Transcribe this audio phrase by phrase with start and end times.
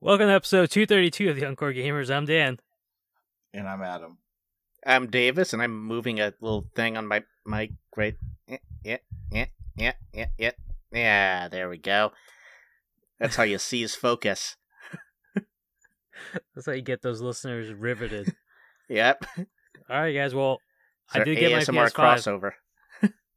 [0.00, 2.14] Welcome to episode 232 of the Encore Gamers.
[2.14, 2.60] I'm Dan.
[3.52, 4.18] And I'm Adam.
[4.86, 7.72] I'm Davis, and I'm moving a little thing on my mic.
[7.96, 8.14] Right?
[8.46, 8.98] Yeah, yeah,
[9.32, 9.46] yeah,
[9.76, 10.50] yeah, yeah, yeah.
[10.92, 12.12] Yeah, there we go.
[13.18, 14.56] That's how you seize focus.
[16.54, 18.36] That's how you get those listeners riveted.
[18.88, 19.24] Yep.
[19.88, 20.34] All right, guys.
[20.34, 20.58] Well,
[21.10, 21.92] I Sorry, did get my ASMR PS5.
[21.94, 22.50] crossover.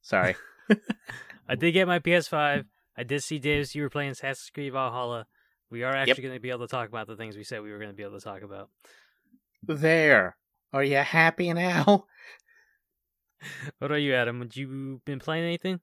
[0.06, 0.36] Sorry.
[1.50, 2.66] I did get my PS5.
[2.96, 3.73] I did see Davis.
[3.73, 5.26] You were playing Assassin's Creed Valhalla.
[5.72, 7.72] We are actually going to be able to talk about the things we said we
[7.72, 8.70] were going to be able to talk about.
[9.63, 10.38] There.
[10.72, 12.05] Are you happy now?
[13.77, 14.40] What are you, Adam?
[14.40, 15.80] Would you been playing anything?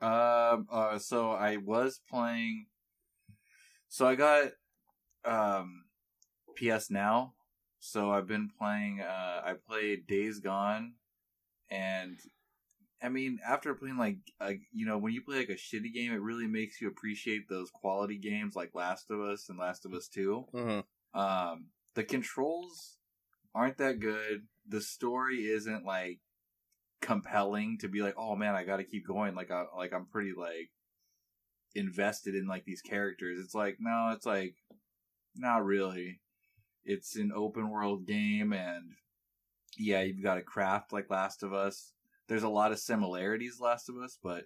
[0.00, 0.66] Um.
[0.70, 0.96] Uh.
[0.98, 2.66] So I was playing.
[3.90, 4.52] So I got
[5.26, 5.84] um,
[6.56, 7.34] PS Now.
[7.78, 9.02] So I've been playing.
[9.02, 10.94] Uh, I played Days Gone,
[11.68, 12.16] and
[13.04, 16.12] I mean, after playing like, uh, you know, when you play like a shitty game,
[16.12, 19.92] it really makes you appreciate those quality games like Last of Us and Last of
[19.92, 20.46] Us Two.
[20.54, 21.20] Mm-hmm.
[21.20, 22.96] Um, the controls
[23.54, 24.46] aren't that good.
[24.66, 26.20] The story isn't like
[27.02, 29.34] compelling to be like, oh man, I got to keep going.
[29.34, 30.70] Like, I like I'm pretty like
[31.74, 33.38] invested in like these characters.
[33.38, 34.54] It's like no, it's like
[35.36, 36.20] not really.
[36.84, 38.92] It's an open world game, and
[39.78, 41.93] yeah, you've got to craft like Last of Us.
[42.28, 44.44] There's a lot of similarities, Last of Us, but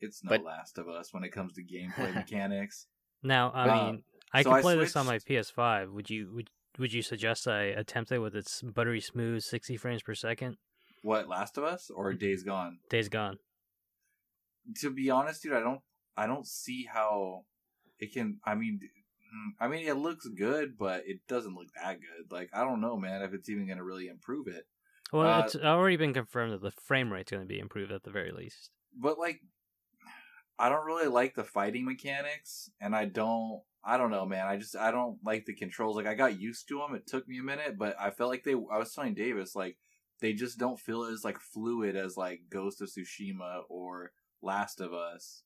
[0.00, 2.86] it's no But- Last of Us when it comes to gameplay mechanics.
[3.22, 5.90] Now, I Uh, mean, I so can I play this on my PS5.
[5.92, 10.02] Would you would would you suggest I attempt it with its buttery smooth 60 frames
[10.02, 10.58] per second?
[11.02, 12.78] What Last of Us or Days Gone?
[12.88, 13.38] Days Gone.
[14.80, 15.80] to be honest, dude, I don't
[16.16, 17.44] I don't see how
[17.98, 18.38] it can.
[18.44, 22.30] I mean, mm, I mean, it looks good, but it doesn't look that good.
[22.30, 24.66] Like, I don't know, man, if it's even going to really improve it.
[25.12, 28.02] Well, Uh, it's already been confirmed that the frame rate's going to be improved at
[28.02, 28.70] the very least.
[28.94, 29.40] But like,
[30.58, 33.62] I don't really like the fighting mechanics, and I don't.
[33.84, 34.46] I don't know, man.
[34.46, 35.96] I just I don't like the controls.
[35.96, 36.94] Like, I got used to them.
[36.94, 38.52] It took me a minute, but I felt like they.
[38.52, 39.78] I was telling Davis like
[40.20, 44.10] they just don't feel as like fluid as like Ghost of Tsushima or
[44.42, 45.42] Last of Us.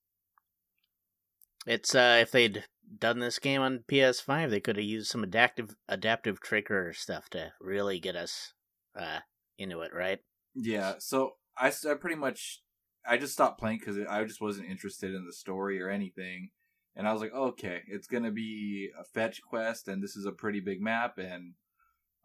[1.66, 2.64] It's uh, if they'd
[2.98, 7.52] done this game on PS5, they could have used some adaptive adaptive trigger stuff to
[7.60, 8.54] really get us
[8.98, 9.20] uh
[9.62, 10.18] into it, right?
[10.54, 12.62] Yeah, so I, I pretty much
[13.06, 16.50] I just stopped playing because I just wasn't interested in the story or anything,
[16.94, 20.32] and I was like, okay, it's gonna be a fetch quest, and this is a
[20.32, 21.54] pretty big map, and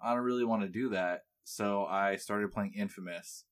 [0.04, 1.22] I don't really want to do that.
[1.44, 3.46] So I started playing Infamous.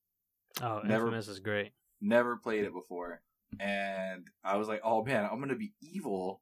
[0.61, 1.71] Oh, Never- Infamous is great.
[2.01, 3.21] Never played it before,
[3.59, 6.41] and I was like, oh man, I'm gonna be evil.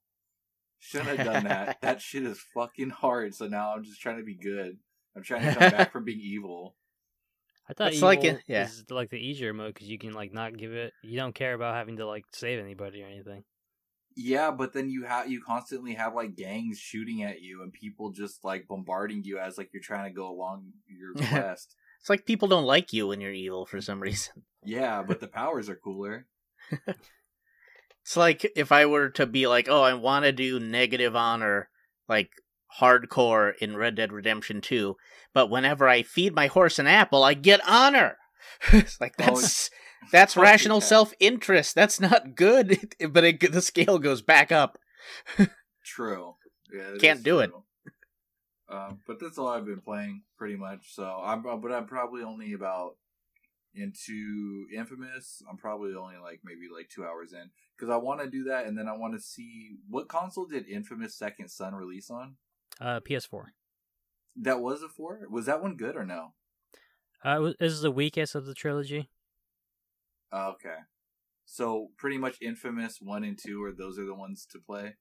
[0.80, 1.78] Shouldn't have done that.
[1.82, 3.34] that shit is fucking hard.
[3.36, 4.78] So now I'm just trying to be good.
[5.16, 6.76] I'm trying to come back from being evil.
[7.70, 8.66] I thought It's evil like a- yeah.
[8.66, 10.94] is like the easier mode because you can like not give it.
[11.04, 13.44] You don't care about having to like save anybody or anything.
[14.16, 18.12] Yeah, but then you have you constantly have like gangs shooting at you and people
[18.12, 21.76] just like bombarding you as like you're trying to go along your quest.
[22.00, 24.44] It's like people don't like you when you're evil for some reason.
[24.64, 26.28] yeah, but the powers are cooler.
[28.06, 31.70] It's like if I were to be like, oh, I want to do negative honor,
[32.10, 32.32] like
[32.82, 34.96] hardcore in Red Dead Redemption 2,
[35.34, 38.18] but whenever I feed my horse an apple, I get honor.
[38.72, 39.70] it's like Oh, that's
[40.12, 40.86] that's rational yeah.
[40.86, 41.76] self interest.
[41.76, 44.78] That's not good, but it, the scale goes back up.
[45.84, 46.36] True.
[46.74, 47.50] Yeah, Can't is do it.
[47.52, 47.64] true.
[48.70, 50.96] Um, but that's all I've been playing pretty much.
[50.96, 52.96] So I'm, but I'm probably only about
[53.76, 55.42] into Infamous.
[55.50, 58.66] I'm probably only like maybe like two hours in because I want to do that,
[58.66, 62.36] and then I want to see what console did Infamous Second Son release on.
[62.82, 63.46] Uh, PS4.
[64.36, 65.20] That was a four.
[65.30, 66.34] Was that one good or no?
[67.24, 69.10] Uh, this is the weakest of the trilogy.
[70.34, 70.78] Okay.
[71.46, 74.96] So pretty much Infamous one and two are those are the ones to play.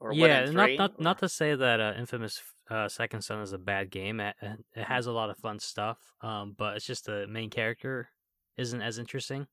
[0.00, 3.22] Or one yeah, not three, not not or- to say that uh, Infamous uh, Second
[3.22, 4.18] Son is a bad game.
[4.18, 8.08] It, it has a lot of fun stuff, um, but it's just the main character
[8.56, 9.46] isn't as interesting.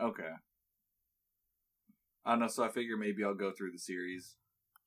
[0.00, 0.30] Okay.
[2.24, 4.36] I don't know, so I figure maybe I'll go through the series.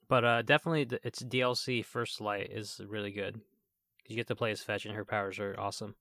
[0.07, 3.41] But uh, definitely, the, its DLC First Light is really good.
[4.07, 5.95] You get to play as Fetch, and her powers are awesome.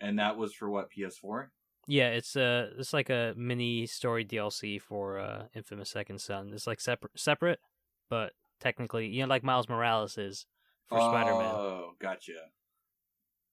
[0.00, 1.48] And that was for what, PS4?
[1.88, 6.50] Yeah, it's uh it's like a mini story DLC for uh Infamous Second Son.
[6.52, 7.60] It's like separate separate,
[8.10, 10.46] but technically, you know, like Miles Morales is
[10.86, 11.54] for Spider-Man.
[11.54, 12.32] Oh, gotcha.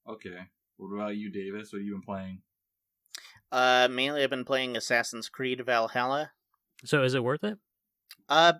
[0.07, 0.39] Okay.
[0.77, 1.71] What about you, Davis?
[1.71, 2.41] What have you been playing?
[3.51, 6.31] Uh, mainly I've been playing Assassin's Creed Valhalla.
[6.83, 7.59] So is it worth it?
[8.27, 8.53] Uh,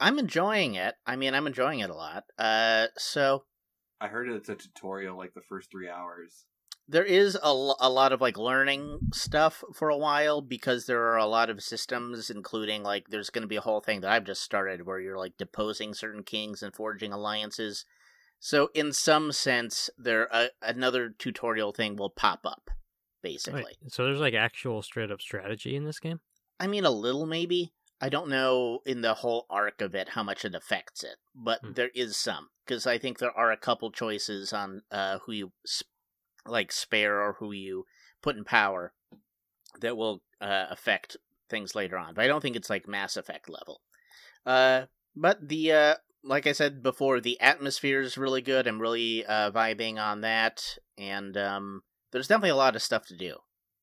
[0.00, 0.94] I'm enjoying it.
[1.06, 2.24] I mean, I'm enjoying it a lot.
[2.38, 3.44] Uh, so
[4.00, 6.46] I heard it's a tutorial like the first three hours.
[6.88, 7.48] there is a,
[7.80, 11.62] a lot of like learning stuff for a while because there are a lot of
[11.62, 14.98] systems including like there's going to be a whole thing that I've just started where
[14.98, 17.84] you're like deposing certain kings and forging alliances.
[18.40, 22.70] So in some sense there uh, another tutorial thing will pop up
[23.22, 23.64] basically.
[23.64, 26.20] Wait, so there's like actual straight up strategy in this game.
[26.58, 27.72] I mean a little maybe.
[28.00, 31.60] I don't know in the whole arc of it how much it affects it, but
[31.62, 31.72] Hmm.
[31.74, 35.52] there is some because I think there are a couple choices on uh, who you
[35.66, 35.90] sp-
[36.46, 37.84] like spare or who you
[38.22, 38.94] put in power
[39.80, 41.16] that will uh, affect
[41.48, 42.14] things later on.
[42.14, 43.82] But I don't think it's like Mass Effect level.
[44.46, 48.66] Uh, but the uh, like I said before, the atmosphere is really good.
[48.66, 51.82] I'm really uh, vibing on that, and um,
[52.12, 53.36] there's definitely a lot of stuff to do.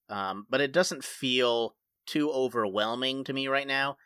[0.10, 1.75] Um, but it doesn't feel
[2.06, 3.98] too overwhelming to me right now.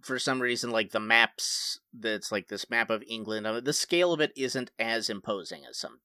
[0.00, 3.46] For some reason, like the maps, that's like this map of England.
[3.46, 6.00] uh, The scale of it isn't as imposing as some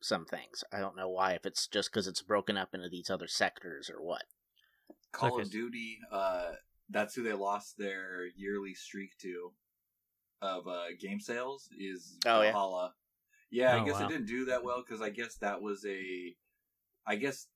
[0.00, 0.62] some things.
[0.72, 1.32] I don't know why.
[1.32, 4.24] If it's just because it's broken up into these other sectors or what.
[5.12, 5.42] Call Okay.
[5.44, 6.52] of Duty, uh,
[6.90, 9.52] that's who they lost their yearly streak to
[10.42, 12.54] of uh, game sales is Oh, yeah?
[13.50, 14.06] Yeah, Oh, I guess wow.
[14.06, 16.34] it didn't do that well because I guess that was a,
[17.06, 17.46] I guess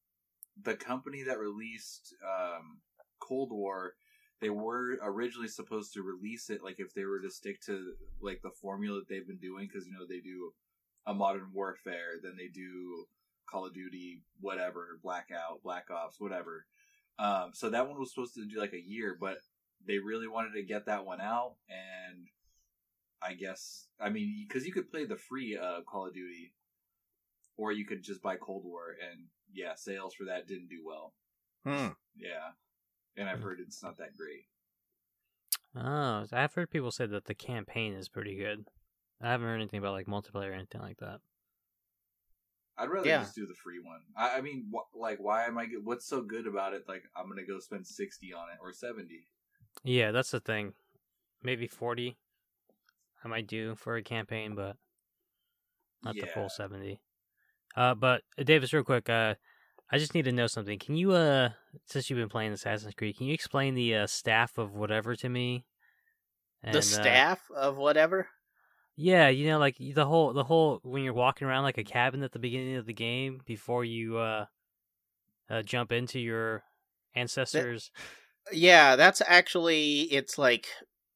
[0.63, 2.79] the company that released um,
[3.21, 3.95] Cold War,
[4.41, 8.41] they were originally supposed to release it like if they were to stick to like
[8.43, 10.53] the formula that they've been doing because you know they do
[11.07, 13.07] a Modern Warfare, then they do
[13.49, 16.67] Call of Duty, whatever, Blackout, Black Ops, whatever.
[17.19, 19.39] Um, so that one was supposed to do like a year, but
[19.87, 22.29] they really wanted to get that one out, and
[23.23, 26.53] I guess I mean because you could play the free uh, Call of Duty,
[27.57, 31.15] or you could just buy Cold War, and yeah, sales for that didn't do well.
[31.65, 31.93] Hmm.
[32.17, 32.53] Yeah,
[33.19, 33.45] and I've Hmm.
[33.45, 34.47] heard it's not that great.
[35.75, 38.67] Oh, I've heard people say that the campaign is pretty good.
[39.21, 41.21] I haven't heard anything about like multiplayer or anything like that.
[42.77, 43.19] I'd rather Yeah.
[43.21, 44.01] just do the free one.
[44.17, 45.67] I, I mean, wh- like, why am I?
[45.67, 46.85] Get, what's so good about it?
[46.89, 49.27] Like, I'm gonna go spend sixty on it or seventy.
[49.83, 50.75] Yeah, that's the thing.
[51.43, 52.17] Maybe forty,
[53.25, 54.77] I might do for a campaign, but
[56.05, 57.01] not the full seventy.
[57.77, 59.35] Uh, but uh, Davis, real quick, uh,
[59.91, 60.79] I just need to know something.
[60.79, 61.51] Can you, uh,
[61.87, 65.29] since you've been playing Assassin's Creed, can you explain the uh, staff of whatever to
[65.29, 65.65] me?
[66.63, 68.29] And, the uh, staff of whatever.
[68.97, 72.25] Yeah, you know, like the whole the whole when you're walking around like a cabin
[72.25, 74.47] at the beginning of the game before you uh,
[75.49, 76.65] uh jump into your
[77.15, 77.93] ancestors.
[78.53, 80.67] Yeah, that's actually it's like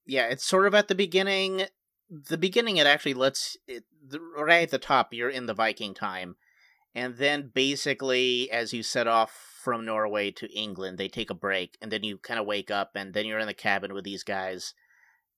[0.07, 1.65] yeah, it's sort of at the beginning.
[2.09, 5.13] The beginning it actually lets it the, right at the top.
[5.13, 6.37] You're in the Viking time,
[6.95, 11.77] and then basically as you set off from Norway to England, they take a break,
[11.81, 14.25] and then you kind of wake up, and then you're in the cabin with these
[14.25, 14.75] guys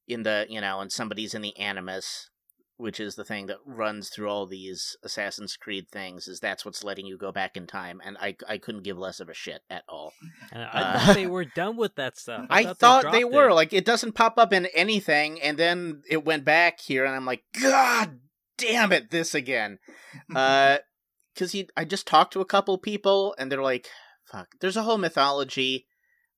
[0.08, 2.30] in the you know, and somebody's in the Animus,
[2.76, 6.26] which is the thing that runs through all these Assassin's Creed things.
[6.26, 9.20] Is that's what's letting you go back in time, and I I couldn't give less
[9.20, 10.12] of a shit at all.
[10.52, 12.46] And I Uh, thought they were done with that stuff.
[12.50, 13.54] I, thought thought they, dropped were it.
[13.54, 17.26] like it doesn't pop up in anything, and then it went back here, and I'm
[17.26, 18.20] like, God
[18.58, 19.78] damn it, this again.
[20.34, 20.78] Uh,
[21.34, 23.88] because he I just talked to a couple people, and they're like,
[24.25, 24.48] fuck.
[24.60, 25.86] There's a whole mythology.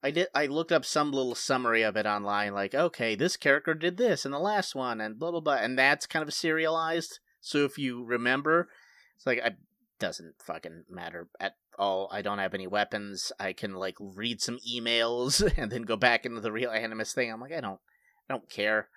[0.02, 0.28] I did.
[0.34, 4.25] I looked up some little summary of it online, like, okay, this character did this
[4.25, 7.20] in the last one, and blah blah blah, and that's kind of serialized.
[7.40, 8.69] So if you remember,
[9.16, 9.56] it's like it
[9.98, 12.08] doesn't fucking matter at all.
[12.12, 13.32] I don't have any weapons.
[13.38, 17.32] I can like read some emails and then go back into the real Animus thing.
[17.32, 17.80] I'm like, I don't,
[18.28, 18.88] I don't care.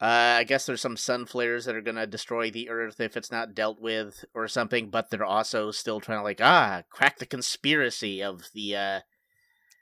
[0.00, 3.30] Uh, I guess there's some sun flares that are gonna destroy the Earth if it's
[3.30, 4.90] not dealt with or something.
[4.90, 9.00] But they're also still trying to like ah crack the conspiracy of the uh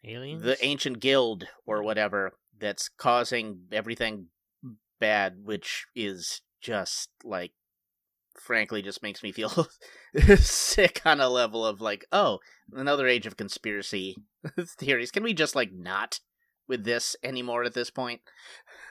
[0.04, 0.42] aliens.
[0.42, 4.26] the ancient guild or whatever that's causing everything
[5.00, 7.52] bad, which is just like,
[8.40, 9.68] frankly, just makes me feel
[10.36, 12.38] sick on a level of like, oh,
[12.72, 14.16] another age of conspiracy
[14.78, 15.10] theories.
[15.10, 16.20] Can we just like not
[16.68, 18.20] with this anymore at this point?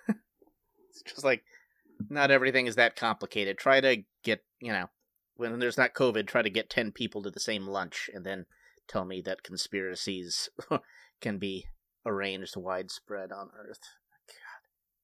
[1.02, 1.44] it's just like,
[2.10, 3.58] not everything is that complicated.
[3.58, 4.90] Try to get, you know,
[5.36, 8.46] when there's not COVID, try to get 10 people to the same lunch and then
[8.88, 10.50] tell me that conspiracies
[11.22, 11.66] can be
[12.06, 13.80] arranged widespread on Earth.
[14.28, 14.36] God.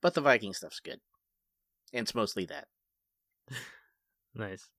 [0.02, 1.00] But the Viking stuff's good.
[1.94, 2.68] And it's mostly that.
[4.36, 4.70] nice.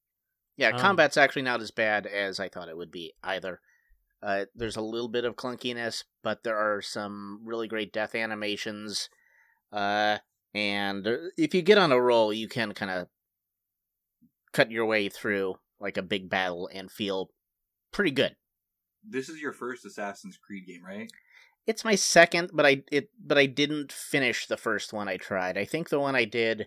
[0.56, 3.60] Yeah, Um, combat's actually not as bad as I thought it would be either.
[4.22, 9.08] Uh, there's a little bit of clunkiness, but there are some really great death animations.
[9.72, 10.18] Uh,
[10.54, 13.08] and uh, if you get on a roll, you can kind of
[14.52, 17.30] cut your way through like a big battle and feel
[17.92, 18.36] pretty good.
[19.02, 21.10] This is your first Assassin's Creed game, right?
[21.66, 25.56] It's my second, but I it but I didn't finish the first one I tried.
[25.56, 26.66] I think the one I did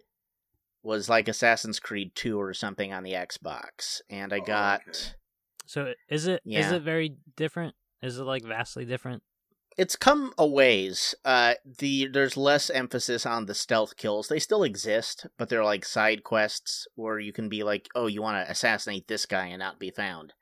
[0.81, 4.99] was like Assassin's Creed 2 or something on the Xbox, and I Oh, got okay.
[5.65, 6.75] So is it is Yeah.
[6.75, 7.75] it very different?
[8.01, 9.23] Is it like vastly different?
[9.77, 11.15] It's come a ways.
[11.25, 14.27] Uh, the there's less emphasis on the stealth kills.
[14.27, 18.21] They still exist, but they're like side quests where you can be like, oh, you
[18.21, 20.33] want to assassinate this guy and not be found.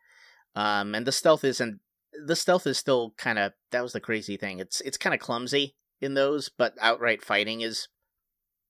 [0.55, 1.79] Um, and the stealth isn't.
[2.25, 3.53] The stealth is still kind of.
[3.71, 4.59] That was the crazy thing.
[4.59, 7.87] It's it's kind of clumsy in those, but outright fighting is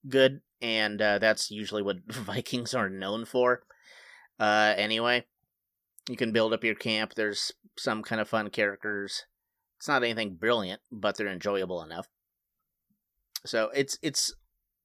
[0.08, 3.64] good, and uh, that's usually what Vikings are known for.
[4.40, 5.26] Uh, anyway,
[6.08, 7.16] you can build up your camp.
[7.16, 9.26] There's some kind of fun characters.
[9.82, 12.08] It's not anything brilliant, but they're enjoyable enough.
[13.48, 14.32] So it's it's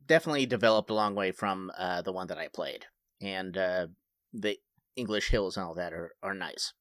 [0.07, 2.87] definitely developed a long way from uh, the one that I played,
[3.21, 3.89] and uh,
[4.33, 4.57] the
[4.97, 6.73] English hills and all that are are nice.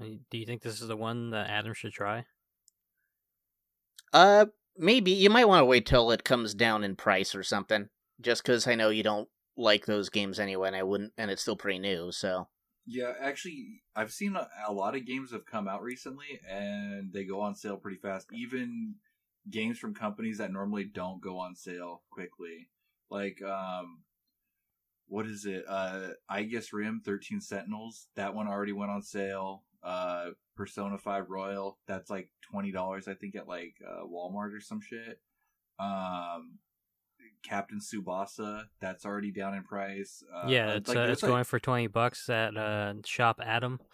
[0.00, 2.26] Uh, Do you think this is the one that Adam should try?
[4.12, 4.46] Uh,
[4.78, 7.88] maybe you might want to wait till it comes down in price or something.
[8.20, 11.42] Just because I know you don't like those games anyway, and I wouldn't, and it's
[11.42, 12.12] still pretty new.
[12.12, 12.46] So
[12.88, 17.24] Yeah, actually, I've seen a, a lot of games have come out recently, and they
[17.24, 18.28] go on sale pretty fast.
[18.32, 18.94] Even
[19.50, 22.68] games from companies that normally don't go on sale quickly,
[23.10, 24.02] like um,
[25.08, 25.64] what is it?
[25.68, 28.06] Uh, I guess Rim Thirteen Sentinels.
[28.14, 29.64] That one already went on sale.
[29.82, 31.78] Uh, Persona Five Royal.
[31.88, 35.20] That's like twenty dollars, I think, at like uh, Walmart or some shit.
[35.80, 36.58] Um.
[37.48, 40.22] Captain Tsubasa, that's already down in price.
[40.34, 43.80] Uh, yeah, it's like- uh, it's like- going for twenty bucks at uh, Shop Adam.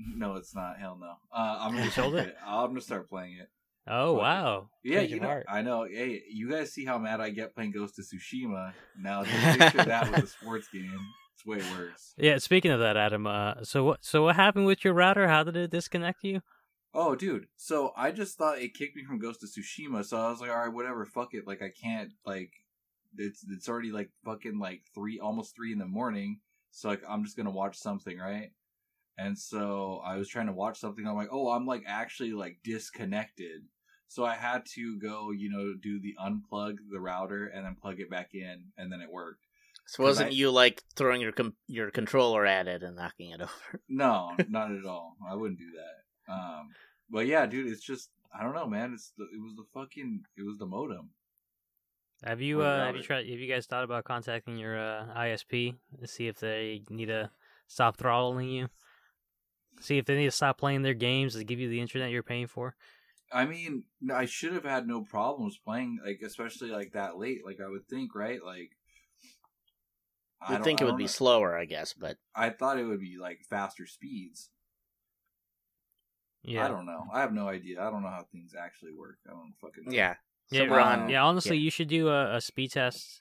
[0.00, 0.78] No, it's not.
[0.78, 1.10] Hell no.
[1.36, 2.36] Uh, I'm gonna sold it?
[2.46, 3.48] I'm gonna start playing it.
[3.88, 4.18] Oh it.
[4.20, 4.68] wow!
[4.84, 5.46] Yeah, you know, heart.
[5.48, 5.86] I know.
[5.90, 8.74] Hey, you guys see how mad I get playing Ghost of Tsushima.
[8.96, 11.00] Now just picture that with a sports game.
[11.34, 12.14] It's way worse.
[12.16, 13.26] Yeah, speaking of that, Adam.
[13.26, 14.04] Uh, so what?
[14.04, 15.26] So what happened with your router?
[15.26, 16.42] How did it disconnect you?
[16.94, 17.46] Oh, dude.
[17.56, 20.04] So I just thought it kicked me from Ghost of Tsushima.
[20.04, 21.04] So I was like, all right, whatever.
[21.06, 21.44] Fuck it.
[21.44, 22.10] Like I can't.
[22.24, 22.52] Like
[23.16, 26.40] it's it's already like fucking like three, almost three in the morning.
[26.70, 28.50] So like I'm just gonna watch something, right?
[29.16, 31.06] And so I was trying to watch something.
[31.06, 33.62] I'm like, oh, I'm like actually like disconnected.
[34.10, 38.00] So I had to go, you know, do the unplug the router and then plug
[38.00, 39.44] it back in, and then it worked.
[39.86, 43.40] So wasn't I- you like throwing your com- your controller at it and knocking it
[43.42, 43.80] over?
[43.88, 45.16] No, not at all.
[45.28, 46.32] I wouldn't do that.
[46.32, 46.68] Um,
[47.10, 48.92] but yeah, dude, it's just I don't know, man.
[48.94, 51.10] It's the, it was the fucking it was the modem.
[52.24, 53.28] Have you uh, have you tried?
[53.28, 57.30] Have you guys thought about contacting your uh, ISP to see if they need to
[57.68, 58.68] stop throttling you?
[59.80, 62.24] See if they need to stop playing their games to give you the internet you're
[62.24, 62.74] paying for.
[63.32, 67.44] I mean, I should have had no problems playing, like especially like that late.
[67.44, 68.42] Like I would think, right?
[68.44, 68.70] Like
[70.42, 71.08] I You'd think it would be know.
[71.08, 74.50] slower, I guess, but I thought it would be like faster speeds.
[76.42, 77.04] Yeah, I don't know.
[77.12, 77.80] I have no idea.
[77.80, 79.18] I don't know how things actually work.
[79.26, 79.92] I don't fucking know.
[79.92, 80.14] yeah.
[80.50, 81.22] Yeah, So we're on- on, yeah.
[81.24, 83.20] Honestly, you should do a, a speed test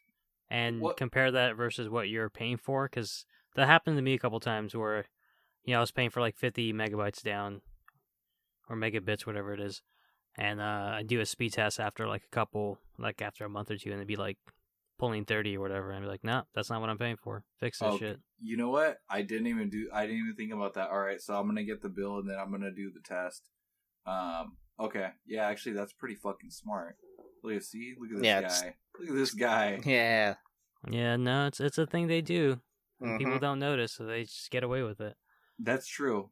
[0.50, 4.20] and What- compare that versus what you're paying for, because that happened to me a
[4.20, 5.06] couple times where,
[5.64, 7.62] you know, I was paying for like 50 megabytes down,
[8.70, 9.82] or megabits, whatever it is,
[10.38, 13.72] and uh, I do a speed test after like a couple, like after a month
[13.72, 14.38] or two, and it'd be like
[15.00, 17.44] pulling 30 or whatever, and I'd be like, no, that's not what I'm paying for.
[17.60, 18.20] Fix this Oh, shit.
[18.42, 18.98] You know what?
[19.10, 19.90] I didn't even do.
[19.94, 20.90] I didn't even think about that.
[20.90, 23.44] All right, so I'm gonna get the bill and then I'm gonna do the test.
[24.06, 24.58] Um.
[24.80, 25.10] Okay.
[25.26, 25.48] Yeah.
[25.48, 26.98] Actually, that's pretty fucking smart.
[27.44, 27.96] Look at see.
[28.00, 28.76] Look at this Yeah, it's- guy.
[29.00, 29.80] Look at this guy.
[29.86, 30.36] Yeah.
[30.90, 32.60] Yeah, no, it's it's a thing they do.
[33.02, 35.16] and People don't notice, so they just get away with it.
[35.60, 36.32] That's true.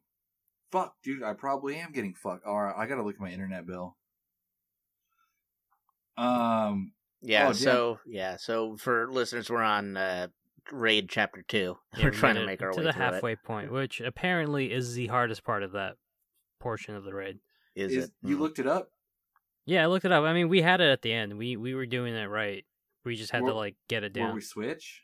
[0.72, 1.22] Fuck, dude.
[1.22, 2.44] I probably am getting fucked.
[2.44, 2.74] All right.
[2.76, 3.96] I gotta look at my internet bill.
[6.16, 6.92] Um.
[7.22, 7.54] Yeah, Oh, damn.
[7.54, 10.28] so yeah, so for listeners, we're on uh,
[10.70, 11.76] raid chapter two.
[11.96, 13.12] Yeah, we're trying to make our to way to the through it.
[13.14, 15.96] halfway point, which apparently is the hardest part of that
[16.60, 17.38] portion of the raid.
[17.74, 18.10] Is, Is, it?
[18.22, 18.40] you Mm.
[18.40, 18.90] looked it up?
[19.66, 20.24] Yeah, I looked it up.
[20.24, 21.36] I mean, we had it at the end.
[21.36, 22.64] We we were doing it right.
[23.04, 24.34] We just had to like get it Where down.
[24.34, 25.02] we switch?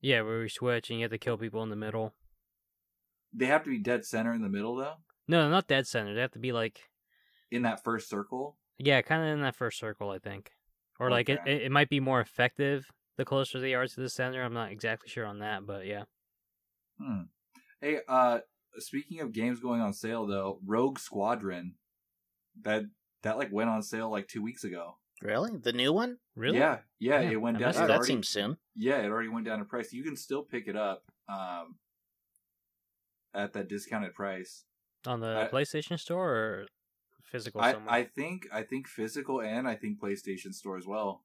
[0.00, 2.14] Yeah, where we switch and you have to kill people in the middle.
[3.32, 4.94] They have to be dead center in the middle though.
[5.28, 6.14] No, not dead center.
[6.14, 6.82] They have to be like
[7.50, 8.56] In that first circle.
[8.78, 10.52] yeah, kind of in that first circle, I think.
[10.98, 11.56] Or like it, Okay.
[11.56, 14.42] it, it might be more effective the closer they are to the center.
[14.42, 16.04] I'm not exactly sure on that, but yeah.
[17.00, 17.22] Hmm.
[17.80, 18.40] Hey, uh,
[18.78, 21.74] speaking of games going on sale though, Rogue Squadron,
[22.62, 22.84] that
[23.22, 24.96] that like went on sale like two weeks ago.
[25.22, 25.56] Really?
[25.56, 26.18] The new one?
[26.34, 26.58] Really?
[26.58, 27.68] Yeah, yeah, Yeah, it went I down.
[27.70, 28.58] missed it that already- seems soon.
[28.74, 29.92] Yeah, it already went down in price.
[29.92, 31.76] You can still pick it up um,
[33.34, 34.64] at that discounted price.
[35.06, 36.66] On the I- PlayStation Store or
[37.24, 37.94] physical I, somewhere.
[37.94, 41.22] I think I think physical and I think PlayStation Store as well.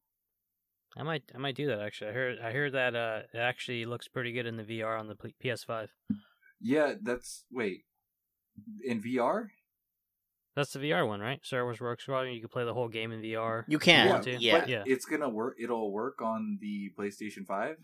[0.98, 2.10] I might I might do that actually.
[2.12, 5.08] I heard I heard that uh it actually looks pretty good in the VR on
[5.08, 5.88] the PS5.
[6.60, 7.86] Yeah, that's wait
[8.84, 9.48] in VR.
[10.56, 11.40] That's the VR one, right?
[11.46, 12.34] Star Wars Rogue Squadron.
[12.34, 13.64] You can play the whole game in VR.
[13.68, 14.38] You can, want to.
[14.38, 14.66] yeah.
[14.68, 14.84] Yeah.
[14.86, 15.56] it's gonna work.
[15.62, 17.78] It'll work on the PlayStation Five.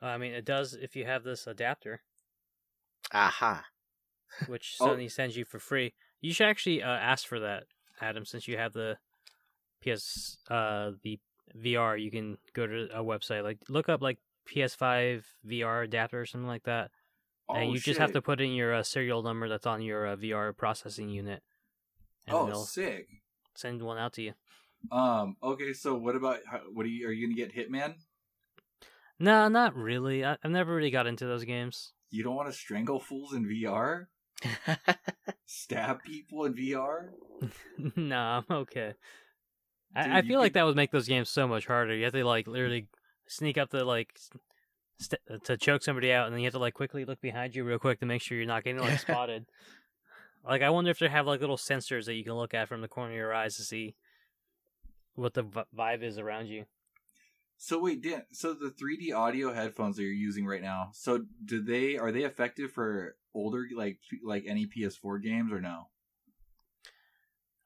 [0.00, 2.02] I mean, it does if you have this adapter.
[3.12, 3.64] Aha.
[4.46, 4.88] which Oh.
[4.88, 5.94] Sony sends you for free.
[6.20, 7.64] You should actually uh, ask for that,
[8.00, 8.98] Adam, since you have the
[9.82, 11.18] PS uh the
[11.56, 12.00] VR.
[12.00, 14.18] You can go to a website like look up like
[14.52, 16.90] PS5 VR adapter or something like that,
[17.48, 20.06] and Oh, you just have to put in your uh, serial number that's on your
[20.06, 21.42] uh, VR processing unit,
[22.28, 23.08] and Oh, they'll sick.
[23.54, 24.32] send one out to you.
[24.92, 25.36] Um.
[25.42, 25.72] Okay.
[25.72, 26.38] So what about
[26.72, 27.08] what are you?
[27.08, 27.94] Are you gonna get Hitman?
[29.18, 30.24] No, not really.
[30.24, 31.92] I, I've never really got into those games.
[32.10, 34.06] You don't want to strangle fools in VR?
[35.46, 37.08] Stab people in VR?
[37.96, 38.94] nah, I'm okay.
[39.96, 41.94] Dude, I, I feel like could- that would make those games so much harder.
[41.94, 42.86] You have to like literally
[43.26, 44.16] sneak up to like
[45.00, 47.64] st- to choke somebody out, and then you have to like quickly look behind you
[47.64, 49.46] real quick to make sure you're not getting like spotted.
[50.48, 52.80] Like I wonder if they have like little sensors that you can look at from
[52.80, 53.94] the corner of your eyes to see
[55.14, 56.64] what the vibe is around you.
[57.58, 58.22] So wait, Dan.
[58.32, 60.90] So the 3D audio headphones that you're using right now.
[60.94, 65.88] So do they are they effective for older like like any PS4 games or no?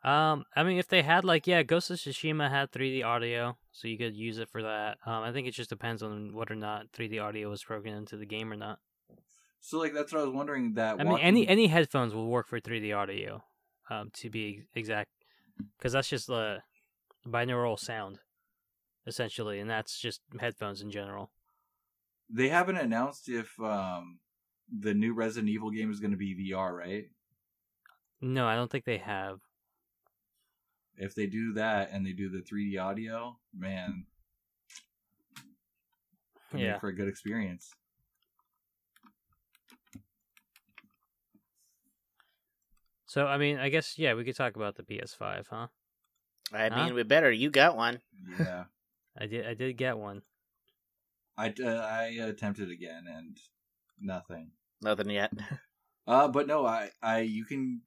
[0.03, 3.87] Um, I mean, if they had like yeah, Ghost of Tsushima had 3D audio, so
[3.87, 4.99] you could use it for that.
[5.07, 8.17] Um, I think it just depends on whether or not 3D audio was programmed into
[8.17, 8.81] the game or not.
[9.65, 10.75] So like that's what I was wondering.
[10.75, 13.45] That I mean, walking- any any headphones will work for 3D audio,
[13.89, 15.11] um, to be exact,
[15.79, 16.63] because that's just the
[17.27, 18.19] binaural sound,
[19.07, 21.31] essentially, and that's just headphones in general.
[22.35, 24.19] they haven't announced if um
[24.69, 27.05] the new Resident Evil game is going to be VR, right?
[28.21, 29.41] No, I don't think they have.
[30.97, 34.07] If they do that and they do the 3D audio, man,
[36.55, 36.79] Yeah.
[36.79, 37.75] for a good experience.
[43.13, 45.67] So I mean, I guess yeah, we could talk about the PS5, huh?
[46.51, 46.87] I Huh?
[46.87, 47.31] mean, we better.
[47.31, 48.01] You got one.
[48.27, 48.65] Yeah,
[49.19, 50.23] I did I did get one.
[51.37, 53.39] I uh, I attempted again and
[54.01, 54.53] nothing.
[54.81, 55.33] Nothing yet.
[56.07, 57.83] Uh, but no, I, I, you can,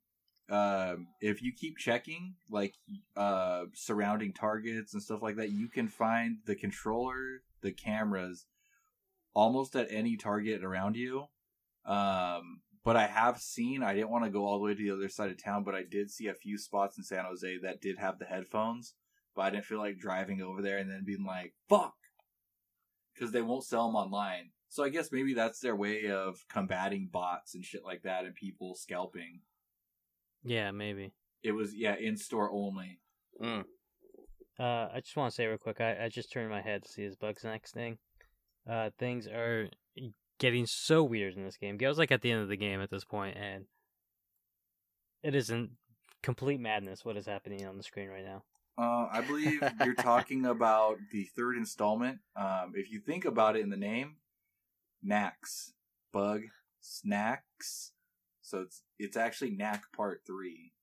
[0.49, 2.75] um, if you keep checking, like,
[3.17, 8.45] uh, surrounding targets and stuff like that, you can find the controller, the cameras,
[9.33, 11.25] almost at any target around you.
[11.85, 14.91] Um, but I have seen, I didn't want to go all the way to the
[14.91, 17.81] other side of town, but I did see a few spots in San Jose that
[17.81, 18.93] did have the headphones,
[19.35, 21.95] but I didn't feel like driving over there and then being like, fuck!
[23.13, 24.51] Because they won't sell them online.
[24.69, 28.35] So I guess maybe that's their way of combating bots and shit like that and
[28.35, 29.39] people scalping.
[30.43, 31.13] Yeah, maybe.
[31.43, 32.99] It was yeah in store only.
[33.41, 33.63] Mm.
[34.59, 35.81] Uh, I just want to say real quick.
[35.81, 37.97] I, I just turned my head to see his Bugsnax thing.
[38.69, 39.69] Uh, things are
[40.39, 41.77] getting so weird in this game.
[41.81, 43.65] I was like at the end of the game at this point, and
[45.23, 45.71] it isn't
[46.23, 48.43] complete madness what is happening on the screen right now.
[48.77, 52.19] Uh, I believe you're talking about the third installment.
[52.35, 54.17] Um, if you think about it in the name,
[55.01, 55.73] Knacks
[56.11, 56.41] Bug
[56.81, 57.91] Snacks.
[58.41, 60.73] So it's it's actually Knack Part Three.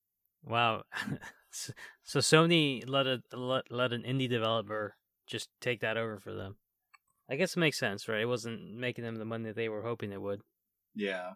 [0.45, 0.85] Wow.
[1.51, 6.33] so so Sony let a let, let an indie developer just take that over for
[6.33, 6.57] them.
[7.33, 8.21] I guess it makes sense, right?
[8.21, 10.43] It wasn't making them the money that they were hoping it would.
[10.95, 11.31] Yeah,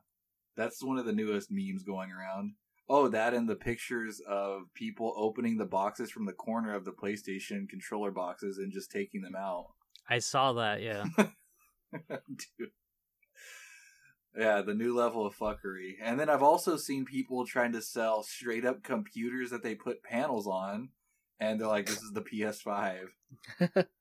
[0.54, 2.52] that's one of the newest memes going around.
[2.86, 6.92] Oh, that and the pictures of people opening the boxes from the corner of the
[6.92, 9.68] PlayStation controller boxes and just taking them out.
[10.06, 11.04] I saw that, yeah.
[11.92, 12.70] Dude.
[14.36, 15.94] Yeah, the new level of fuckery.
[16.02, 20.02] And then I've also seen people trying to sell straight up computers that they put
[20.02, 20.90] panels on,
[21.40, 23.06] and they're like, "This is the PS5."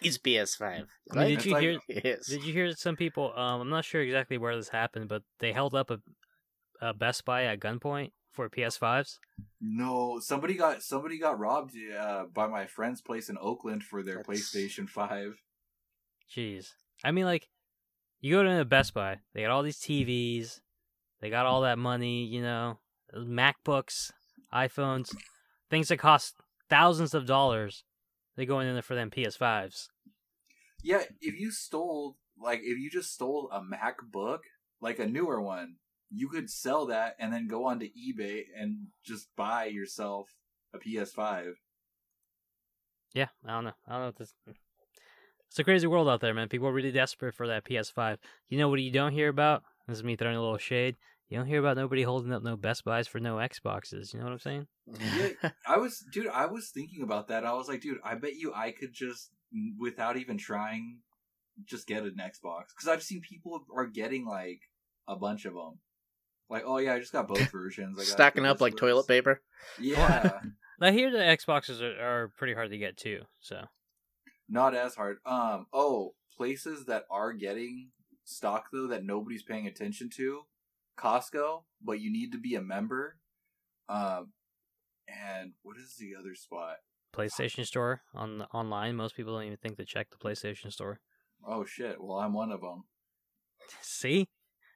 [0.00, 0.86] He's PS5.
[1.12, 2.26] I mean, did It's you like- hear Yes.
[2.26, 3.32] Did you hear that some people?
[3.36, 5.98] Um, I'm not sure exactly where this happened, but they held up a,
[6.80, 9.18] a Best Buy at gunpoint for PS5s.
[9.60, 14.16] No, somebody got somebody got robbed uh, by my friend's place in Oakland for their
[14.16, 15.42] That's- PlayStation Five.
[16.34, 16.68] Jeez,
[17.02, 17.48] I mean, like,
[18.20, 20.60] you go to a Best Buy, they got all these TVs,
[21.20, 22.78] they got all that money, you know,
[23.16, 24.10] MacBooks,
[24.52, 25.14] iPhones,
[25.70, 26.34] things that cost
[26.68, 27.84] thousands of dollars.
[28.38, 29.88] They go in there for them PS5s.
[30.84, 34.38] Yeah, if you stole like if you just stole a MacBook,
[34.80, 35.74] like a newer one,
[36.08, 40.28] you could sell that and then go onto eBay and just buy yourself
[40.72, 41.54] a PS5.
[43.12, 43.72] Yeah, I don't know.
[43.88, 44.06] I don't know.
[44.06, 44.34] What this...
[45.48, 46.48] It's a crazy world out there, man.
[46.48, 48.18] People are really desperate for that PS5.
[48.48, 49.64] You know what you don't hear about?
[49.88, 50.94] This is me throwing a little shade.
[51.28, 54.14] You don't hear about nobody holding up no Best Buys for no Xboxes.
[54.14, 54.66] You know what I'm saying?
[55.16, 56.28] Yeah, I was, dude.
[56.28, 57.44] I was thinking about that.
[57.44, 59.30] I was like, dude, I bet you I could just,
[59.78, 61.00] without even trying,
[61.66, 64.60] just get an Xbox because I've seen people are getting like
[65.06, 65.80] a bunch of them.
[66.48, 67.98] Like, oh yeah, I just got both versions.
[67.98, 69.42] I got Stocking the up like toilet paper.
[69.78, 70.40] Yeah,
[70.80, 73.22] I hear the Xboxes are, are pretty hard to get too.
[73.40, 73.64] So
[74.48, 75.18] not as hard.
[75.26, 77.90] Um, oh, places that are getting
[78.24, 80.42] stock though that nobody's paying attention to.
[80.98, 83.16] Costco, but you need to be a member.
[83.88, 84.32] Um,
[85.08, 86.76] and what is the other spot?
[87.14, 88.96] PlayStation Store on the, online.
[88.96, 91.00] Most people don't even think to check the PlayStation Store.
[91.46, 91.96] Oh shit!
[92.00, 92.84] Well, I'm one of them.
[93.80, 94.28] See,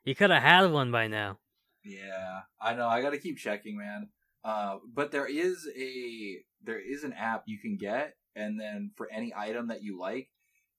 [0.05, 1.39] you could have had one by now.
[1.85, 2.89] Yeah, I know.
[2.89, 4.09] I got to keep checking, man.
[4.45, 9.09] Uh, but there is a there is an app you can get, and then for
[9.13, 10.31] any item that you like,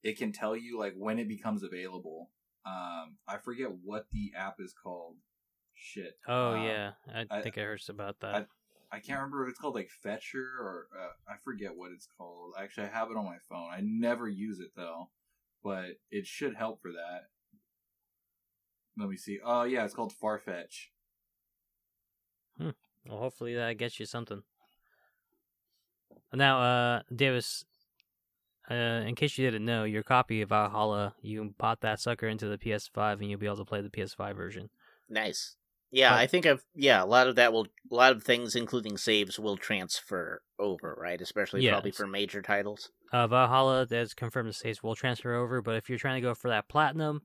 [0.03, 2.29] it can tell you like when it becomes available.
[2.65, 5.17] Um, I forget what the app is called.
[5.86, 6.17] Shit.
[6.30, 8.48] Oh Um, yeah, I, I- think I heard about that.
[8.91, 12.54] I can't remember if it's called like Fetcher or uh, I forget what it's called.
[12.60, 13.67] Actually, I have it on my phone.
[13.72, 15.10] I never use it though,
[15.63, 17.24] but it should help for that.
[18.96, 19.39] Let me see.
[19.43, 20.89] Oh yeah, it's called Farfetch.
[22.60, 22.69] Hmm.
[23.08, 24.43] well, hopefully that gets you something.
[26.32, 27.65] Now, uh, Davis,
[28.69, 32.28] uh, in case you didn't know, your copy of Valhalla, you can pot that sucker
[32.28, 34.69] into the PS5, and you'll be able to play the PS5 version.
[35.10, 35.56] Nice.
[35.93, 38.56] Yeah, But- I think I've yeah, a lot of that will a lot of things
[38.56, 41.21] including saves will transfer over, right?
[41.21, 42.89] Especially Yeah, probably for major titles.
[43.12, 46.34] Uh, Valhalla, that's confirmed the saves will transfer over, but if you're trying to go
[46.34, 47.21] for that platinum,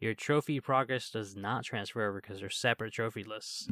[0.00, 3.68] your trophy progress does not transfer over because they're separate trophy lists.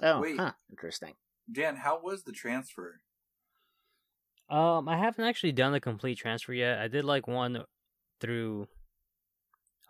[0.00, 0.36] Oh, Wait.
[0.38, 0.52] huh.
[0.70, 1.14] Interesting.
[1.50, 3.00] Dan, how was the transfer?
[4.48, 6.78] Um, I haven't actually done the complete transfer yet.
[6.78, 7.64] I did like one
[8.20, 8.68] through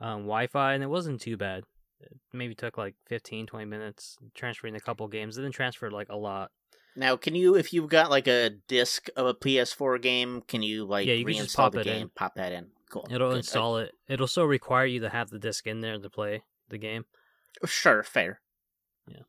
[0.01, 1.65] um, Wi-Fi, and it wasn't too bad.
[2.01, 5.37] It maybe took like 15, 20 minutes transferring a couple games.
[5.37, 6.51] and then transferred like a lot.
[6.97, 10.85] Now, can you if you've got like a disc of a PS4 game, can you
[10.85, 11.99] like Yeah, you can reinstall just pop the it in.
[11.99, 12.69] game, pop that in?
[12.91, 13.07] Cool.
[13.11, 13.37] It'll Good.
[13.39, 13.93] install it.
[14.09, 17.05] It'll still require you to have the disc in there to play the game.
[17.65, 18.41] Sure, fair.
[19.07, 19.23] Yeah.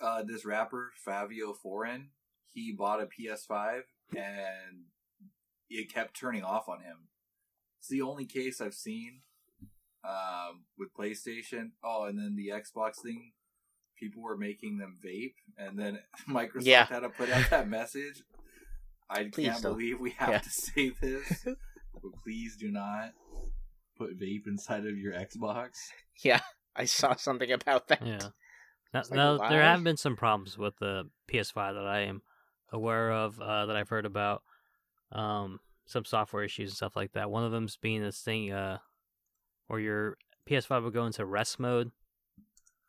[0.00, 2.08] Uh, this rapper Fabio Foreign,
[2.52, 3.82] he bought a PS5
[4.16, 4.84] and
[5.70, 7.08] it kept turning off on him.
[7.78, 9.20] It's the only case I've seen
[10.04, 11.70] um, with PlayStation.
[11.84, 13.32] Oh, and then the Xbox thing,
[13.98, 16.86] people were making them vape, and then Microsoft Yeah.
[16.86, 18.22] had to put out that message.
[19.10, 19.72] I Please can't don't.
[19.72, 20.38] believe we have Yeah.
[20.38, 23.12] to say this, but please do not
[23.98, 25.70] put vape inside of your Xbox.
[26.24, 26.40] Yeah,
[26.74, 28.06] I saw something about that.
[28.06, 28.18] Yeah.
[28.94, 32.22] Now, like, now, there have been some problems with the PS5 that I am
[32.70, 34.42] aware of, uh, that I've heard about.
[35.10, 37.30] Um, some software issues and stuff like that.
[37.30, 38.78] One of them's being this thing, uh,
[39.72, 41.90] where your PS5 will go into rest mode,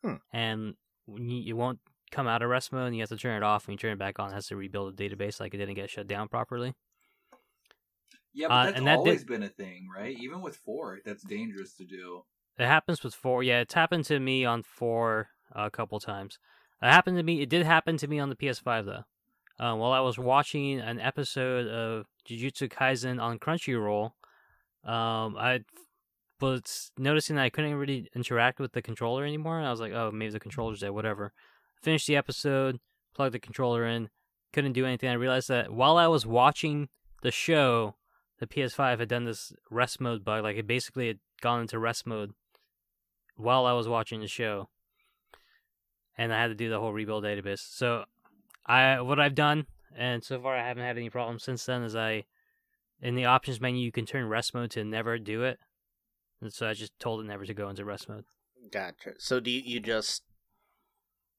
[0.04, 0.16] Hmm.
[0.34, 0.76] and
[1.08, 1.80] you, you won't
[2.12, 3.66] come out of rest mode, and you have to turn it off.
[3.68, 5.76] When you turn it back on, it has to rebuild the database, like it didn't
[5.76, 6.74] get shut down properly.
[8.34, 10.18] Yeah, but Uh, that's and that always did- been a thing, right?
[10.20, 12.26] Even with four, that's dangerous to do.
[12.58, 13.44] It happens with four.
[13.44, 16.38] Yeah, it's happened to me on four uh, a couple times.
[16.82, 17.42] It happened to me.
[17.42, 19.04] It did happen to me on the PS5 though.
[19.64, 24.12] Um, while I was watching an episode of Jujutsu Kaisen on Crunchyroll,
[24.84, 25.64] um, I
[26.44, 29.58] was noticing that I couldn't really interact with the controller anymore.
[29.58, 30.44] And I was like, oh, maybe the mm-hmm.
[30.44, 30.92] controller's dead.
[30.92, 31.34] Whatever.
[31.82, 32.80] Finished the episode,
[33.14, 34.10] plugged the controller in,
[34.54, 35.10] couldn't do anything.
[35.10, 36.90] I realized that while I was watching
[37.22, 37.96] the show,
[38.40, 40.44] the PS5 had done this rest mode bug.
[40.44, 42.32] Like it basically had gone into rest mode
[43.36, 44.70] while I was watching the show,
[46.18, 47.60] and I had to do the whole rebuild database.
[47.60, 48.06] So,
[48.66, 51.84] I what I've done, and so far I haven't had any problems since then.
[51.84, 52.26] Is I
[53.02, 55.60] in the options menu you can turn rest mode to never do it,
[56.44, 58.26] and so I just told it never to go into rest mode.
[58.72, 59.14] Gotcha.
[59.18, 60.24] So do you, you just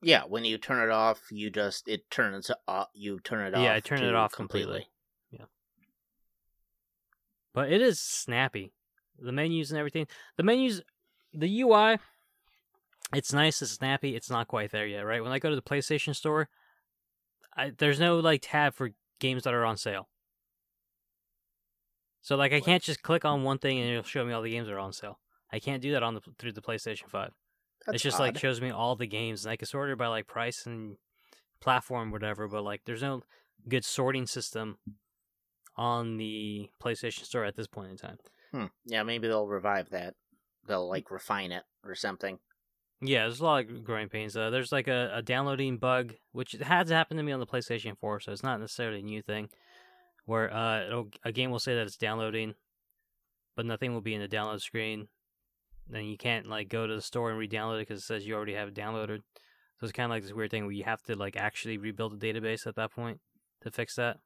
[0.03, 2.89] yeah, when you turn it off, you just it turns off.
[2.95, 3.63] You turn it off.
[3.63, 4.89] Yeah, I turn it off completely.
[5.31, 5.47] Yeah.
[7.53, 8.73] But it is snappy.
[9.19, 10.07] The menus and everything.
[10.37, 10.83] The menus,
[11.33, 11.99] the UI,
[13.15, 14.17] it's nice, it's snappy.
[14.17, 15.23] It's not quite there yet, right?
[15.23, 16.49] When I go to the PlayStation Store,
[17.57, 18.91] I, there's no like tab for
[19.21, 20.09] games that are on sale.
[22.25, 24.51] So like I can't just click on one thing and it'll show me all the
[24.51, 25.21] games that are on sale.
[25.53, 27.33] I can't do that on the through the PlayStation Five.
[27.85, 30.07] That's it's just like shows me all the games and I can sort it by
[30.07, 30.97] like price and
[31.61, 32.49] platform, whatever.
[32.49, 33.23] But like, there's no
[33.69, 34.79] good sorting system
[35.77, 38.17] on the PlayStation Store at this point in time.
[38.53, 38.65] Hmm.
[38.87, 40.15] Yeah, maybe they'll revive that.
[40.67, 42.39] They'll like refine it or something.
[43.03, 44.35] Yeah, there's a lot of growing pains.
[44.35, 47.99] Uh, there's like a, a downloading bug, which has happened to me on the PlayStation
[47.99, 49.51] 4, so it's not necessarily a new thing.
[50.27, 52.55] Where uh, it'll, a game will say that it's downloading,
[53.57, 55.09] but nothing will be in the download screen.
[55.89, 58.35] Then you can't like go to the store and re-download it because it says you
[58.35, 59.19] already have it downloaded.
[59.79, 62.19] So it's kind of like this weird thing where you have to like actually rebuild
[62.19, 63.21] the database at that point
[63.63, 64.19] to fix that.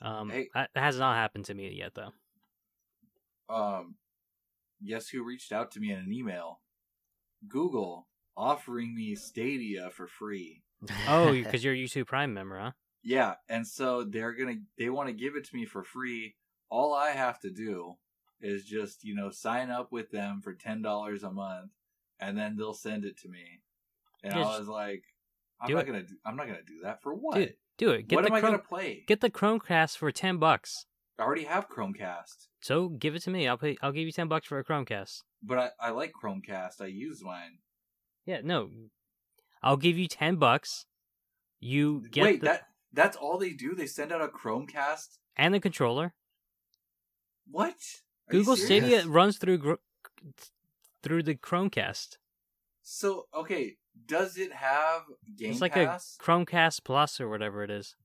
[0.00, 0.48] Um, Hey.
[0.54, 2.12] that has not happened to me yet though.
[3.48, 3.96] Um,
[4.86, 6.60] guess who reached out to me in an email?
[7.48, 10.62] Google offering me Stadia for free.
[11.08, 12.70] Oh, because you're a YouTube Prime member, huh?
[13.04, 16.36] Yeah, and so they're gonna they want to give it to me for free.
[16.70, 17.94] All I have to do
[18.40, 21.70] is just you know sign up with them for ten dollars a month,
[22.18, 23.60] and then they'll send it to me,
[24.22, 25.02] and Yeah, I was like,
[25.60, 25.86] I'm not it.
[25.86, 26.14] gonna do.
[26.24, 27.34] I'm not gonna do that for what?
[27.36, 28.08] Dude, do it.
[28.08, 29.04] Get what the am I gonna play?
[29.06, 30.86] get the Chromecast for ten bucks.
[31.18, 33.46] I already have Chromecast, So give it to me.
[33.46, 33.76] I'll pay.
[33.82, 35.22] I'll give you ten bucks for a Chromecast.
[35.42, 36.80] but I, I like Chromecast.
[36.80, 37.58] I use mine.
[38.26, 38.70] Yeah, no.
[39.62, 40.86] I'll give you ten bucks.
[41.60, 42.62] You get Wait, the that
[42.94, 43.74] that's all they do?
[43.74, 45.18] They send out a Chromecast?
[45.36, 46.14] and the controller.
[47.50, 47.74] What?
[48.28, 48.56] Are Google?
[48.56, 49.82] Stadia runs through gr-
[51.02, 52.16] through the Chromecast.
[52.82, 53.76] So okay,
[54.06, 55.02] does it have
[55.36, 56.16] Game it's like Pass?
[56.18, 57.96] a Chromecast Plus or whatever it is.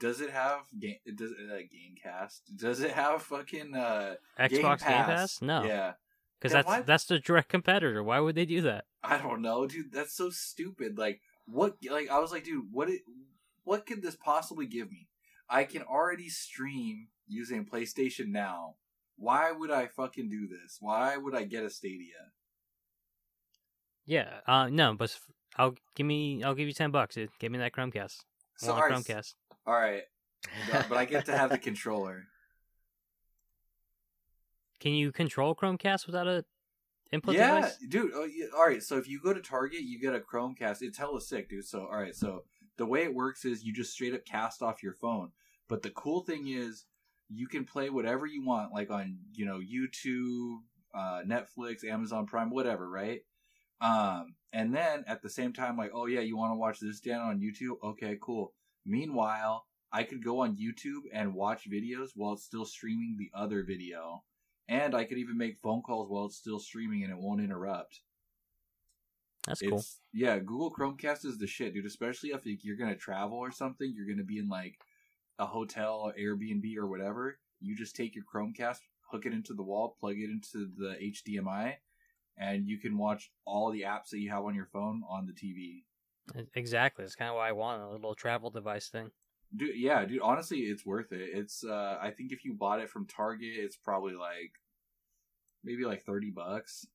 [0.00, 0.96] Does it have game?
[1.14, 2.40] Does uh, Gamecast?
[2.56, 4.14] Does it have fucking uh?
[4.38, 5.06] Xbox Game Game Pass?
[5.06, 5.42] Pass?
[5.42, 5.92] No, Yeah,
[6.38, 8.02] because that's why- that's the direct competitor.
[8.02, 8.84] Why would they do that?
[9.02, 9.92] I don't know, dude.
[9.92, 10.98] That's so stupid.
[10.98, 11.76] Like, what?
[11.88, 12.88] Like, I was like, dude, what?
[12.90, 13.02] It,
[13.64, 15.08] what could this possibly give me?
[15.48, 18.76] I can already stream using PlayStation Now.
[19.16, 20.78] Why would I fucking do this?
[20.80, 22.32] Why would I get a Stadia?
[24.06, 25.16] Yeah, uh, no, but
[25.56, 26.42] I'll give me.
[26.42, 27.14] I'll give you ten bucks.
[27.14, 27.30] Dude.
[27.38, 28.16] Give me that Chromecast.
[28.58, 29.34] So, alright, Chromecast.
[29.66, 30.02] all right,
[30.88, 32.24] but I get to have the controller.
[34.80, 36.44] Can you control Chromecast without a
[37.12, 37.78] input yeah, device?
[37.88, 38.10] dude.
[38.14, 38.82] Oh, yeah, all right.
[38.82, 40.82] So if you go to Target, you get a Chromecast.
[40.82, 41.64] It's hella sick, dude.
[41.64, 42.14] So all right.
[42.14, 42.44] So
[42.76, 45.30] the way it works is you just straight up cast off your phone.
[45.68, 46.84] But the cool thing is
[47.28, 50.58] you can play whatever you want, like on you know YouTube,
[50.94, 53.20] uh, Netflix, Amazon Prime, whatever, right?
[53.80, 57.00] Um, and then at the same time, like, oh yeah, you want to watch this
[57.00, 57.76] Dan on YouTube?
[57.82, 58.52] Okay, cool.
[58.86, 63.62] Meanwhile, I could go on YouTube and watch videos while it's still streaming the other
[63.62, 64.24] video.
[64.68, 68.00] And I could even make phone calls while it's still streaming and it won't interrupt.
[69.46, 69.84] That's cool.
[70.12, 71.86] Yeah, Google Chromecast is the shit, dude.
[71.86, 74.78] Especially if you're gonna travel or something, you're gonna be in like
[75.38, 77.38] a hotel or Airbnb or whatever.
[77.60, 78.78] You just take your Chromecast,
[79.10, 81.74] hook it into the wall, plug it into the HDMI,
[82.38, 85.32] and you can watch all the apps that you have on your phone on the
[85.32, 85.84] TV.
[86.54, 87.04] Exactly.
[87.04, 89.10] That's kind of why I want a little travel device thing.
[89.54, 90.22] Dude, yeah, dude.
[90.22, 91.30] Honestly, it's worth it.
[91.32, 94.52] It's uh, I think if you bought it from Target, it's probably like
[95.62, 96.86] maybe like thirty bucks.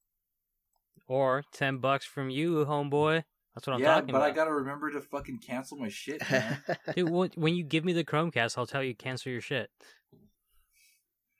[1.09, 3.23] Or ten bucks from you, homeboy.
[3.55, 6.63] That's what I'm yeah, talking but I gotta remember to fucking cancel my shit, man.
[6.95, 9.71] Dude, when, you give me the Chromecast, I'll tell you cancel your shit.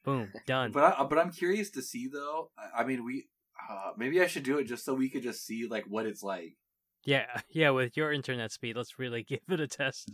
[0.03, 0.71] Boom, done.
[0.71, 2.49] But I, but I'm curious to see though.
[2.75, 3.27] I- mean, we
[3.69, 6.23] uh, maybe I should do it just so we could just see like what it's
[6.23, 6.57] like.
[7.05, 7.69] yeah, yeah.
[7.69, 10.11] With your internet speed, let's really give it a test.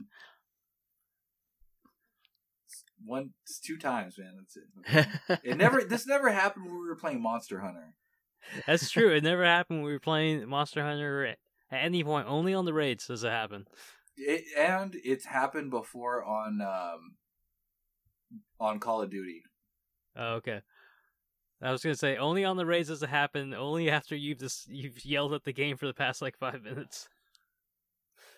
[3.06, 4.34] One, it's two times, man.
[4.38, 5.40] That's it.
[5.44, 5.82] It never.
[5.82, 7.94] this never happened when we were playing Monster Hunter.
[8.68, 9.12] That's true.
[9.12, 11.38] It never happened when we were playing Monster Hunter at
[11.72, 12.28] any point.
[12.28, 13.68] Only on the raids does it happen.
[14.18, 17.16] It, and it's happened before on um
[18.60, 19.44] on Call of Duty.
[20.16, 20.62] Oh, okay.
[21.62, 23.54] I was gonna say only on the raids does it happen.
[23.54, 27.10] Only after you've just you've yelled at the game for the past like five minutes.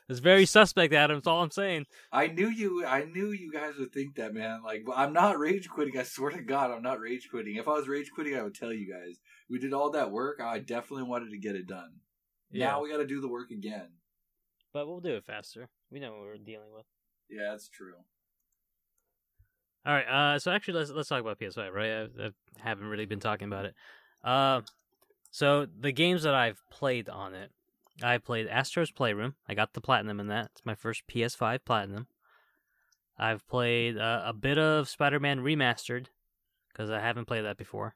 [0.10, 1.17] It's very suspect, Adam.
[1.17, 1.86] That's all I'm saying.
[2.13, 2.86] I knew you.
[2.86, 4.62] I knew you guys would think that, man.
[4.63, 5.98] Like, I'm not rage quitting.
[5.98, 7.58] I swear to God, I'm not rage quitting.
[7.58, 9.17] If I was rage quitting, I would tell you guys.
[9.49, 10.39] We did all that work.
[10.41, 11.91] I definitely wanted to get it done.
[12.51, 13.88] Now we got to do the work again.
[14.73, 15.69] but we'll do it faster.
[15.91, 16.86] We know what we're dealing with.
[17.29, 17.93] Yeah, that's true.
[19.86, 20.07] All right.
[20.07, 21.73] Uh, so actually, let's let's talk about PS5.
[21.73, 21.91] Right?
[21.91, 23.75] I, I haven't really been talking about it.
[24.23, 24.62] Uh,
[25.31, 27.51] so the games that I've played on it,
[28.03, 29.36] I played Astro's Playroom.
[29.47, 30.51] I got the platinum in that.
[30.53, 32.07] It's my first PS5 platinum.
[33.17, 36.07] I've played uh, a bit of Spider-Man Remastered
[36.71, 37.95] because I haven't played that before.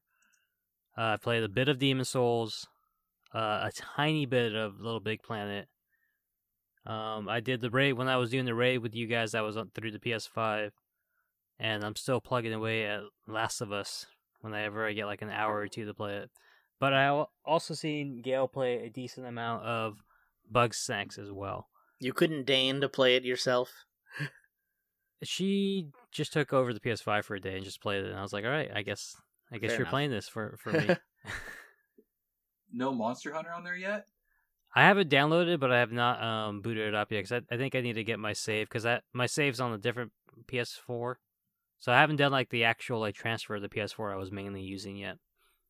[1.01, 2.67] Uh, I played a bit of Demon's Souls,
[3.33, 5.67] uh, a tiny bit of Little Big Planet.
[6.85, 9.31] Um, I did the raid when I was doing the raid with you guys.
[9.31, 10.69] That was on, through the PS5
[11.61, 14.07] and I'm still plugging away at Last of Us
[14.41, 16.29] whenever I get like an hour or two to play it.
[16.79, 20.03] But I also seen Gail play a decent amount of
[20.51, 21.67] Bugsnax as well.
[21.99, 23.71] you couldn't deign to play it yourself.
[25.23, 28.23] She just took over the PS5 for a day and just played it, and I
[28.23, 29.15] was like, all right, I guess
[29.51, 29.91] I guess Fair you're enough.
[29.91, 30.89] playing this for for me.
[32.73, 34.05] No Monster Hunter on there yet.
[34.73, 37.53] I have it downloaded, but I have not um, booted it up yet because I,
[37.53, 40.13] I think I need to get my save because that my save's on a different
[40.47, 41.15] PS4,
[41.79, 44.61] so I haven't done like the actual like transfer of the PS4 I was mainly
[44.61, 45.17] using yet.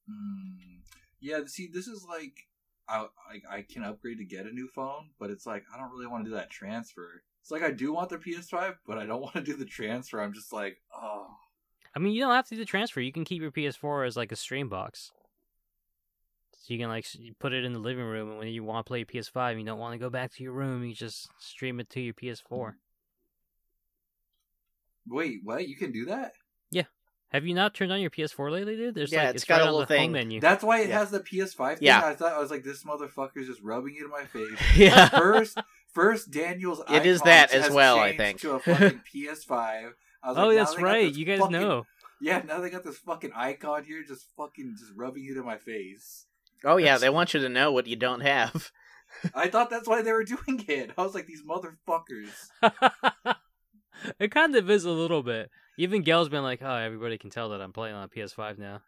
[0.08, 0.82] Hmm.
[1.20, 1.40] Yeah.
[1.48, 2.34] See, this is like
[2.88, 5.92] I, I I can upgrade to get a new phone, but it's like I don't
[5.92, 7.24] really want to do that transfer.
[7.42, 10.22] It's like I do want the PS5, but I don't want to do the transfer.
[10.22, 11.26] I'm just like, oh.
[11.96, 13.02] I mean, you don't have to do the transfer.
[13.02, 15.12] You can keep your PS4 as like a stream box.
[16.54, 17.06] So you can like
[17.40, 19.66] put it in the living room, and when you want to play PS5, and you
[19.66, 22.74] don't want to go back to your room, you just stream it to your PS4.
[25.08, 25.68] Wait, what?
[25.68, 26.34] You can do that?
[26.70, 26.84] Yeah.
[27.30, 28.94] Have you not turned on your PS4 lately, dude?
[28.96, 30.12] There's Yeah, like it's it's, got right a little thing.
[30.12, 30.40] menu.
[30.40, 31.00] That's why it Yeah.
[31.00, 31.88] has the PS5 thing.
[31.88, 32.02] Yeah.
[32.06, 34.60] I thought I was like, this motherfucker's just rubbing it in my face.
[34.76, 35.10] yeah.
[35.10, 35.58] First,
[35.94, 36.82] first Daniel's.
[36.90, 38.42] It is that as well, I think.
[38.42, 39.94] To a fucking PS5.
[40.24, 41.14] I was oh, like, that's right.
[41.14, 41.86] You guys fucking- know.
[42.22, 45.58] Yeah, now they got this fucking icon here, just fucking just rubbing it in my
[45.58, 46.28] face.
[46.64, 48.72] Oh yeah, they want you to know what you don't have.
[49.36, 50.92] I thought that's why they were doing it.
[50.98, 52.50] I was like, these motherfuckers.
[54.20, 55.50] it kind of is a little bit.
[55.78, 58.82] Even Gail's been like, "Oh, everybody can tell that I'm playing on a PS5 now."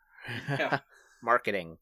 [0.48, 0.80] Yeah.
[1.24, 1.78] Marketing.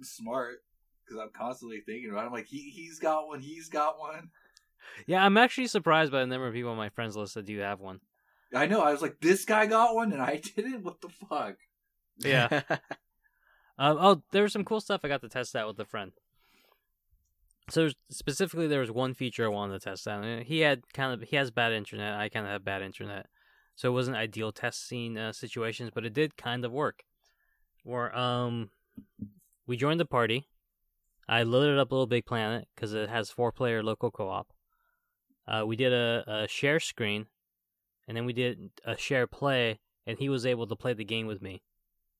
[0.00, 0.58] Smart,
[1.04, 2.24] because I'm constantly thinking about.
[2.24, 2.26] it.
[2.26, 3.40] I'm like, he he's got one.
[3.40, 4.30] He's got one.
[5.06, 7.58] Yeah, I'm actually surprised by the number of people on my friends list that do
[7.58, 8.00] have one.
[8.54, 8.80] I know.
[8.80, 10.82] I was like, this guy got one, and I didn't.
[10.82, 11.56] What the fuck?
[12.18, 12.62] Yeah.
[12.70, 12.78] Um,
[14.00, 16.12] oh, there was some cool stuff I got to test out with a friend.
[17.70, 20.24] So specifically, there was one feature I wanted to test out.
[20.24, 22.14] and He had kind of he has bad internet.
[22.14, 23.26] I kind of have bad internet,
[23.76, 27.04] so it wasn't ideal testing uh, situations, but it did kind of work.
[27.84, 28.70] Where um,
[29.66, 30.48] we joined the party.
[31.28, 34.48] I loaded up Little Big Planet because it has four player local co op.
[35.48, 37.26] Uh, we did a, a share screen,
[38.06, 41.26] and then we did a share play, and he was able to play the game
[41.26, 41.62] with me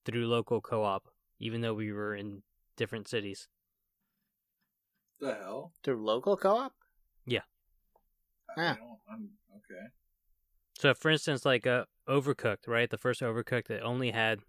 [0.03, 2.41] through local co op, even though we were in
[2.75, 3.47] different cities.
[5.19, 5.73] The hell?
[5.83, 6.73] Through local co-op?
[8.57, 8.75] I Yeah.
[8.75, 8.99] don't.
[9.11, 9.87] I'm okay.
[10.79, 12.89] So, for instance, like uh, Overcooked, right?
[12.89, 14.39] The first Overcooked, that only had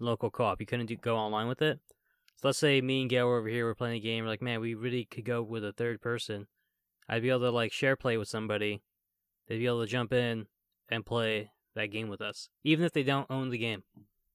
[0.00, 0.60] local co op.
[0.60, 1.80] You couldn't do, go online with it.
[2.36, 4.42] So, let's say me and Gail were over here, we're playing a game, we're like,
[4.42, 6.46] man, we really could go with a third person.
[7.12, 8.80] I'd be able to, like, share play with somebody.
[9.46, 10.46] They'd be able to jump in
[10.88, 13.82] and play that game with us, even if they don't own the game.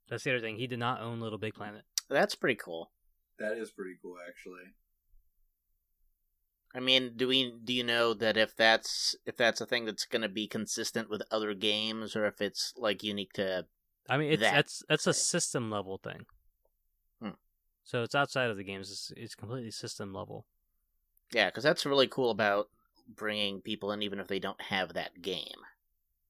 [0.08, 0.58] That's the other thing.
[0.58, 1.82] He did not own Little Big Planet.
[2.08, 2.92] That's pretty cool.
[3.40, 4.74] That is pretty cool, actually.
[6.76, 10.06] I mean, do we do you know that if that's if that's a thing that's
[10.06, 13.66] going to be consistent with other games, or if it's like unique to?
[14.08, 16.28] I mean, it's That that's that's a system level thing.
[17.20, 17.38] Hmm.
[17.84, 18.92] So it's outside of the games.
[18.92, 20.46] It's, it's completely system level.
[21.34, 22.70] Yeah, because that's really cool about
[23.08, 25.60] bringing people in, even if they don't have that game.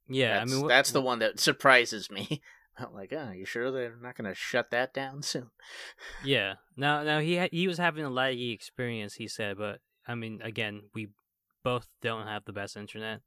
[0.08, 2.42] Yeah, that's, I mean, wh- that's the one that surprises me.
[2.80, 5.50] I'm like, oh, you sure they're not going to shut that down soon?
[6.24, 6.56] Yeah.
[6.76, 9.16] Now, now he ha- he was having a laggy experience.
[9.16, 11.10] He said, but I mean, again, we
[11.64, 13.22] both don't have the best internet,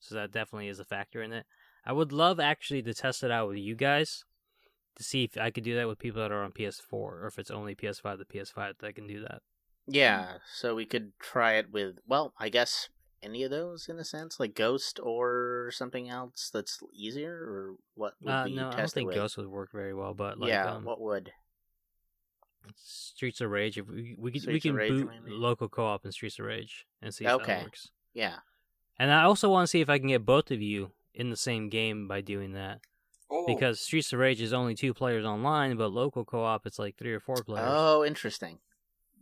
[0.00, 1.44] so that definitely is a factor in it.
[1.84, 4.24] I would love actually to test it out with you guys
[4.96, 7.38] to see if I could do that with people that are on PS4, or if
[7.38, 9.42] it's only PS5 to PS5 that can do that.
[9.86, 12.88] Yeah, so we could try it with, well, I guess
[13.22, 18.14] any of those in a sense, like Ghost or something else that's easier, or what
[18.20, 19.14] would Uh, we no, I don't think with?
[19.14, 21.32] Ghost would work very well, but like yeah, um, what would?
[22.76, 25.36] Streets of Rage, if we we, could, we can Rage, boot maybe?
[25.36, 27.42] local co-op in Streets of Rage and see if Okay.
[27.56, 27.90] that works.
[28.12, 28.40] Yeah,
[28.98, 31.36] And I also want to see if I can get both of you in the
[31.36, 32.80] same game by doing that.
[33.30, 36.96] Oh, Because Streets of Rage is only two players online, but local co-op it's like
[36.96, 37.76] three or four players.
[37.76, 38.60] Oh, interesting.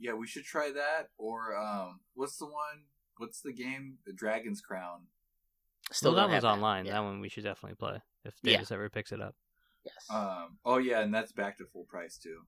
[0.02, 1.08] Yeah, we should try that.
[1.18, 2.84] Or um, what's the one?
[3.18, 3.98] What's the game?
[4.06, 5.02] The Dragon's Crown.
[5.92, 6.86] Still well, that one's have online.
[6.86, 6.94] Yeah.
[6.94, 8.52] That one we should definitely play if Yeah.
[8.54, 9.34] Davis ever picks it up.
[9.84, 9.94] Yes.
[10.10, 10.58] Um.
[10.64, 12.38] Oh yeah, and that's back to full price too.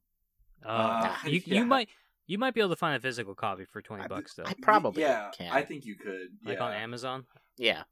[0.65, 1.59] Uh, Uh, you yeah.
[1.61, 1.89] you might
[2.27, 4.55] you might be able to find a physical copy for twenty I- bucks though, I
[4.63, 5.51] probably Yeah, can.
[5.53, 6.29] I think you could.
[6.45, 6.65] like yeah.
[6.65, 7.27] on Amazon.
[7.57, 7.83] yeah.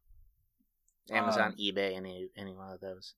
[1.11, 3.15] Amazon, Um, eBay, any any one of those.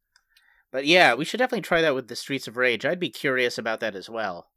[0.73, 2.85] But yeah, we should definitely try that with the Streets of Rage.
[2.85, 4.49] I'd be curious about that as well.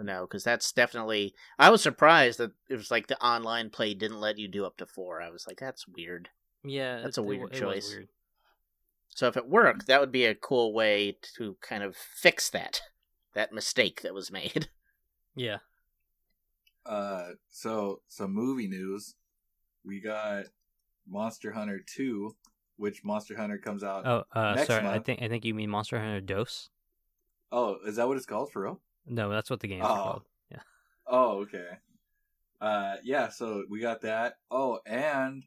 [0.00, 1.34] No, because that's definitely.
[1.58, 4.76] I was surprised that it was like the online play didn't let you do up
[4.76, 5.20] to four.
[5.20, 6.28] I was like, that's weird.
[6.64, 7.90] Yeah, That's it- a weird it was choice.
[7.90, 8.08] weird.
[9.08, 12.82] So if it worked, that would be a cool way to kind of fix that
[13.34, 14.68] that mistake that was made.
[15.36, 15.58] Yeah.
[16.84, 19.14] Uh, so some movie news.
[19.84, 20.46] We got
[21.08, 22.34] Monster Hunter Two,
[22.76, 24.04] which Monster Hunter comes out.
[24.06, 24.86] Oh, uh, next sorry.
[24.86, 26.70] I think I think you mean Monster Hunter Dos.
[27.52, 28.80] Oh, is that what it's called for real?
[29.08, 29.94] No, that's what the game's Oh.
[29.94, 30.22] called.
[30.50, 30.60] Yeah.
[31.06, 31.78] Oh, okay.
[32.60, 33.28] Uh, yeah.
[33.28, 34.38] So we got that.
[34.50, 35.44] Oh, and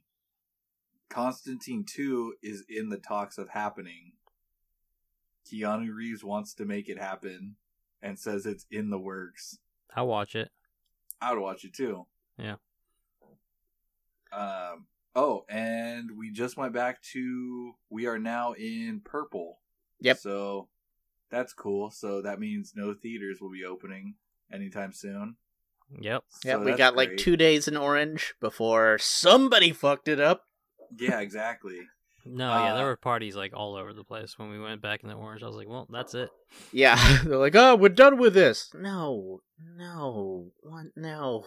[1.09, 4.13] Constantine Two is in the talks of happening.
[5.45, 7.55] Keanu Reeves wants to make it happen
[8.01, 9.57] and says it's in the works.
[9.95, 10.49] I'll watch it.
[11.19, 12.05] I would watch it too.
[12.37, 12.55] Yeah.
[14.31, 14.87] Um.
[15.13, 17.73] Oh, and we just went back to.
[17.89, 19.59] We are now in purple.
[19.99, 20.17] Yep.
[20.17, 20.69] So
[21.31, 21.89] that's cool.
[21.91, 24.15] So that means no theaters will be opening
[24.51, 25.37] anytime soon.
[25.99, 26.23] Yep.
[26.45, 30.43] Yeah, we that's got like two days in orange before somebody fucked it up.
[30.97, 31.79] Yeah, exactly.
[32.23, 35.01] No, yeah, there Uh, were parties like all over the place when we went back
[35.03, 35.41] in the orange.
[35.41, 36.29] I was like, well, that's it.
[36.71, 38.69] Yeah, they're like, oh, we're done with this.
[38.75, 39.41] No,
[39.77, 40.85] no, what?
[40.95, 41.45] No.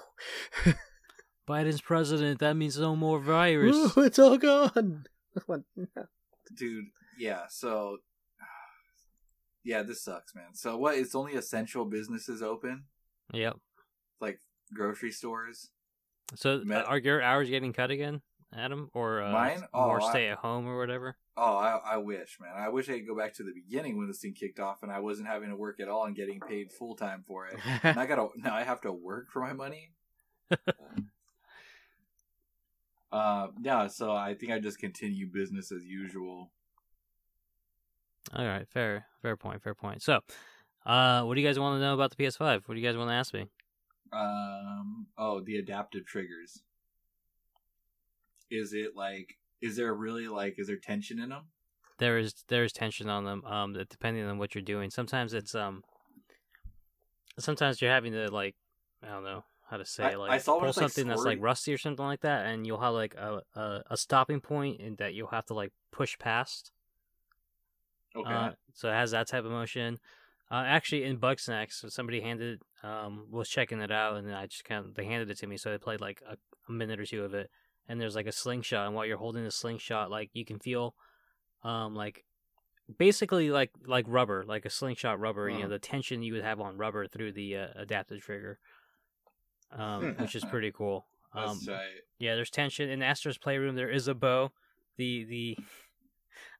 [1.48, 2.40] Biden's president.
[2.40, 3.76] That means no more virus.
[3.96, 5.04] Ooh, it's all gone.
[5.46, 5.62] What?
[5.76, 6.06] No.
[6.56, 6.84] Dude,
[7.18, 7.98] yeah, so
[9.64, 10.54] yeah, this sucks, man.
[10.54, 10.96] So what?
[10.96, 12.84] It's only essential businesses open,
[13.32, 13.56] Yep.
[14.20, 14.40] like
[14.72, 15.70] grocery stores.
[16.34, 18.20] So uh, Met- are your hours getting cut again,
[18.54, 19.64] Adam, or uh, Mine?
[19.72, 21.16] Oh, I- stay at home or whatever?
[21.36, 22.52] Oh, I, I wish, man.
[22.54, 24.92] I wish I could go back to the beginning when this thing kicked off, and
[24.92, 27.58] I wasn't having to work at all and getting paid full time for it.
[27.82, 29.90] And I gotta now I have to work for my money.
[33.12, 33.86] uh, yeah.
[33.88, 36.52] So I think I just continue business as usual.
[38.32, 40.02] All right, fair, fair point, fair point.
[40.02, 40.20] So,
[40.86, 42.62] uh, what do you guys want to know about the PS5?
[42.66, 43.46] What do you guys want to ask me?
[44.12, 45.06] Um.
[45.18, 46.62] Oh, the adaptive triggers.
[48.50, 49.36] Is it like?
[49.60, 50.58] Is there really like?
[50.58, 51.44] Is there tension in them?
[51.98, 53.44] There is there is tension on them.
[53.44, 54.90] Um, depending on what you're doing.
[54.90, 55.82] Sometimes it's um.
[57.38, 58.54] Sometimes you're having to like,
[59.02, 61.38] I don't know how to say I- like I pull it's, like, something that's like
[61.40, 64.96] rusty or something like that, and you'll have like a a, a stopping point and
[64.98, 66.70] that you'll have to like push past.
[68.16, 68.30] Okay.
[68.30, 69.98] Uh, so it has that type of motion.
[70.50, 74.84] Uh, actually, in Bugsnax, somebody handed um was checking it out, and I just kind
[74.84, 76.36] of they handed it to me, so I played like a,
[76.68, 77.50] a minute or two of it.
[77.88, 80.94] And there's like a slingshot, and while you're holding the slingshot, like you can feel,
[81.64, 82.24] um, like
[82.98, 85.48] basically like like rubber, like a slingshot rubber.
[85.48, 85.74] You know Uh-huh.
[85.74, 88.58] the tension you would have on rubber through the uh, adaptive trigger,
[89.72, 91.06] um, which is pretty cool.
[91.32, 92.02] Um, That's right.
[92.18, 93.74] yeah, there's tension in Astro's playroom.
[93.74, 94.52] There is a bow.
[94.96, 95.58] The the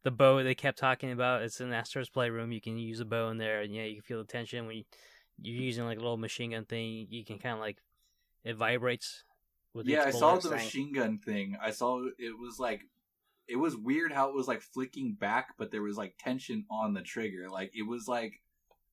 [0.04, 1.42] the bow they kept talking about.
[1.42, 2.52] It's an Astro's playroom.
[2.52, 4.76] You can use a bow in there, and yeah, you can feel the tension when
[4.76, 4.84] you,
[5.40, 7.06] you're using like a little machine gun thing.
[7.10, 7.78] You can kind of like
[8.44, 9.24] it vibrates
[9.72, 11.56] with Yeah, I saw the machine gun thing.
[11.60, 12.82] I saw it was like
[13.48, 16.94] it was weird how it was like flicking back, but there was like tension on
[16.94, 17.48] the trigger.
[17.50, 18.42] Like it was like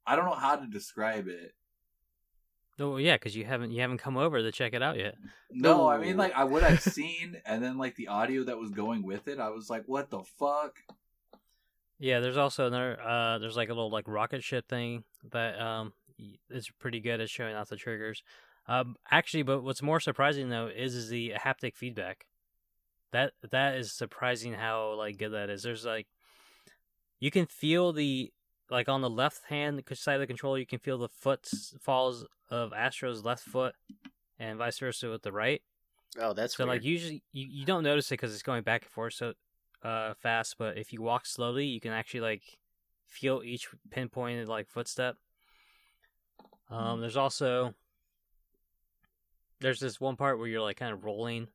[0.07, 1.53] I don't know how to describe it.
[2.79, 5.15] Oh yeah, because you haven't you haven't come over to check it out yet.
[5.51, 8.71] No, I mean like I would have seen, and then like the audio that was
[8.71, 10.79] going with it, I was like, "What the fuck?"
[12.01, 12.99] Yeah, there's also another.
[12.99, 15.93] Uh, there's like a little like rocket ship thing that um
[16.49, 18.23] is pretty good at showing off the triggers.
[18.67, 22.25] Um, actually, but what's more surprising though is is the haptic feedback.
[23.11, 25.61] That that is surprising how like good that is.
[25.61, 26.07] There's like,
[27.19, 28.33] you can feel the
[28.71, 32.73] like on the left hand side of the controller, you can feel the footfalls of
[32.73, 33.75] Astro's left foot,
[34.39, 35.61] and vice versa with the right.
[36.19, 36.77] Oh, that's So weird.
[36.77, 39.33] like usually you, you don't notice it because it's going back and forth so
[39.83, 42.43] uh fast, but if you walk slowly, you can actually like
[43.07, 45.17] feel each pinpointed like footstep.
[46.69, 47.01] Um, Hmm.
[47.01, 47.73] there's also
[49.59, 51.47] there's this one part where you're like kind of rolling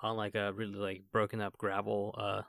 [0.00, 2.42] on like a really like broken up gravel, uh,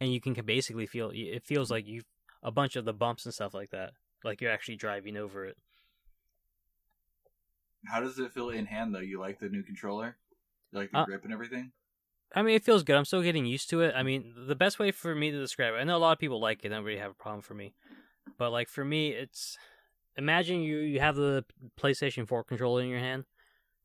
[0.00, 2.02] and you can basically feel it feels like you
[2.42, 3.92] a bunch of the bumps and stuff like that,
[4.24, 5.56] like you're actually driving over it.
[7.86, 8.98] How does it feel in hand though?
[9.00, 10.18] You like the new controller?
[10.72, 11.72] You like the Uh, grip and everything?
[12.36, 12.96] I mean, it feels good.
[12.96, 13.94] I'm still getting used to it.
[13.96, 16.18] I mean, the best way for me to describe it, I know a lot of
[16.18, 16.68] people like it.
[16.68, 17.72] Don't really have a problem for me,
[18.36, 19.56] but like for me, it's
[20.16, 21.46] imagine you you have the
[21.80, 23.24] PlayStation 4 controller in your hand,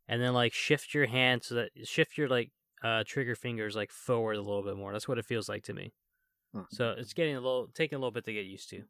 [0.09, 2.51] and then like shift your hand so that shift your like
[2.83, 4.91] uh trigger fingers like forward a little bit more.
[4.91, 5.93] That's what it feels like to me.
[6.53, 6.63] Hmm.
[6.71, 8.83] So it's getting a little taking a little bit to get used to.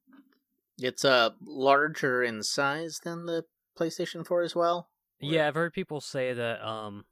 [0.80, 3.46] It's uh larger in size than the
[3.78, 4.90] PlayStation 4 as well.
[5.20, 6.68] Yeah, I've heard people say that.
[6.68, 7.06] Um,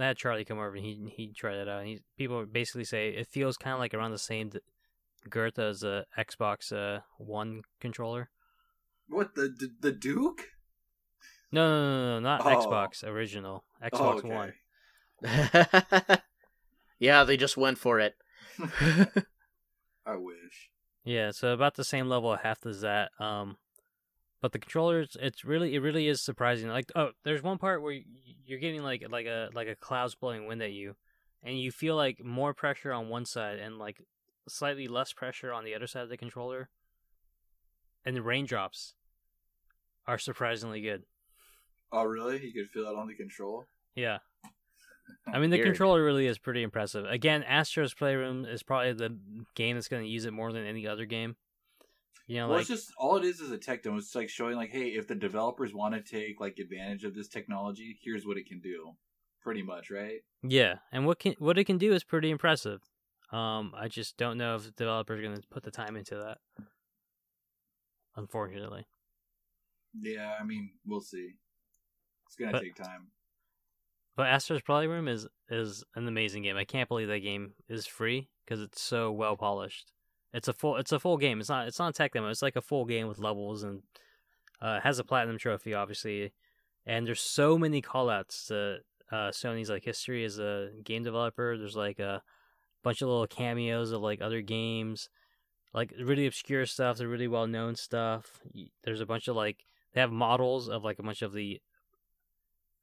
[0.00, 1.80] I had Charlie come over and he he tried it out.
[1.80, 4.50] And he people basically say it feels kind of like around the same
[5.28, 8.30] girth as a Xbox uh One controller.
[9.08, 10.44] What the the, the Duke?
[11.50, 12.66] No, no, no, no, no not Oh.
[12.66, 13.64] Xbox original.
[13.82, 14.28] Xbox Oh, okay.
[14.28, 14.52] One.
[16.98, 18.14] yeah, they just went for it.
[20.06, 20.70] I wish.
[21.04, 23.10] Yeah, so about the same level of heft as that.
[23.18, 23.56] Um,
[24.40, 26.68] but the controllers, it's really, it really is surprising.
[26.68, 27.98] Like, oh, there's one part where
[28.46, 30.94] you're getting like like a like a clouds blowing wind at you,
[31.42, 33.96] and you feel like more pressure on one side and like
[34.48, 36.68] slightly less pressure on the other side of the controller.
[38.04, 38.94] And the raindrops
[40.06, 41.02] are surprisingly good.
[41.92, 42.44] Oh really?
[42.44, 43.66] You could feel that on the control?
[43.94, 44.18] Yeah.
[45.32, 45.68] I mean, the Weird.
[45.68, 47.04] controller really is pretty impressive.
[47.04, 49.18] Again, Astro's Playroom is probably the
[49.54, 51.36] game that's going to use it more than any other game.
[52.28, 53.96] You know, well, like it's just all it is is a tech demo.
[53.96, 57.26] It's like showing like, hey, if the developers want to take like advantage of this
[57.26, 58.92] technology, here's what it can do.
[59.40, 60.20] Pretty much, right?
[60.42, 62.80] yeah, and what can what it can do is pretty impressive.
[63.32, 66.38] Um, I just don't know if developers are going to put the time into that.
[68.16, 68.84] Unfortunately,
[69.98, 71.34] Yeah, I mean, we'll see.
[72.26, 73.10] It's gonna But- take time.
[74.16, 76.56] but Astro's Playroom is is an amazing game.
[76.58, 79.92] I can't believe that game is free because it's so well polished.
[80.32, 81.40] It's a full it's a full game.
[81.40, 82.28] It's not it's not a tech demo.
[82.28, 83.82] It's like a full game with levels and
[84.60, 86.32] uh, has a platinum trophy, obviously.
[86.86, 88.78] And there's so many callouts to
[89.10, 91.56] uh, Sony's like history as a game developer.
[91.56, 92.22] There's like a
[92.82, 95.08] bunch of little cameos of like other games,
[95.74, 98.40] like really obscure stuff, the really well known stuff.
[98.84, 99.64] There's a bunch of like
[99.94, 101.60] they have models of like a bunch of the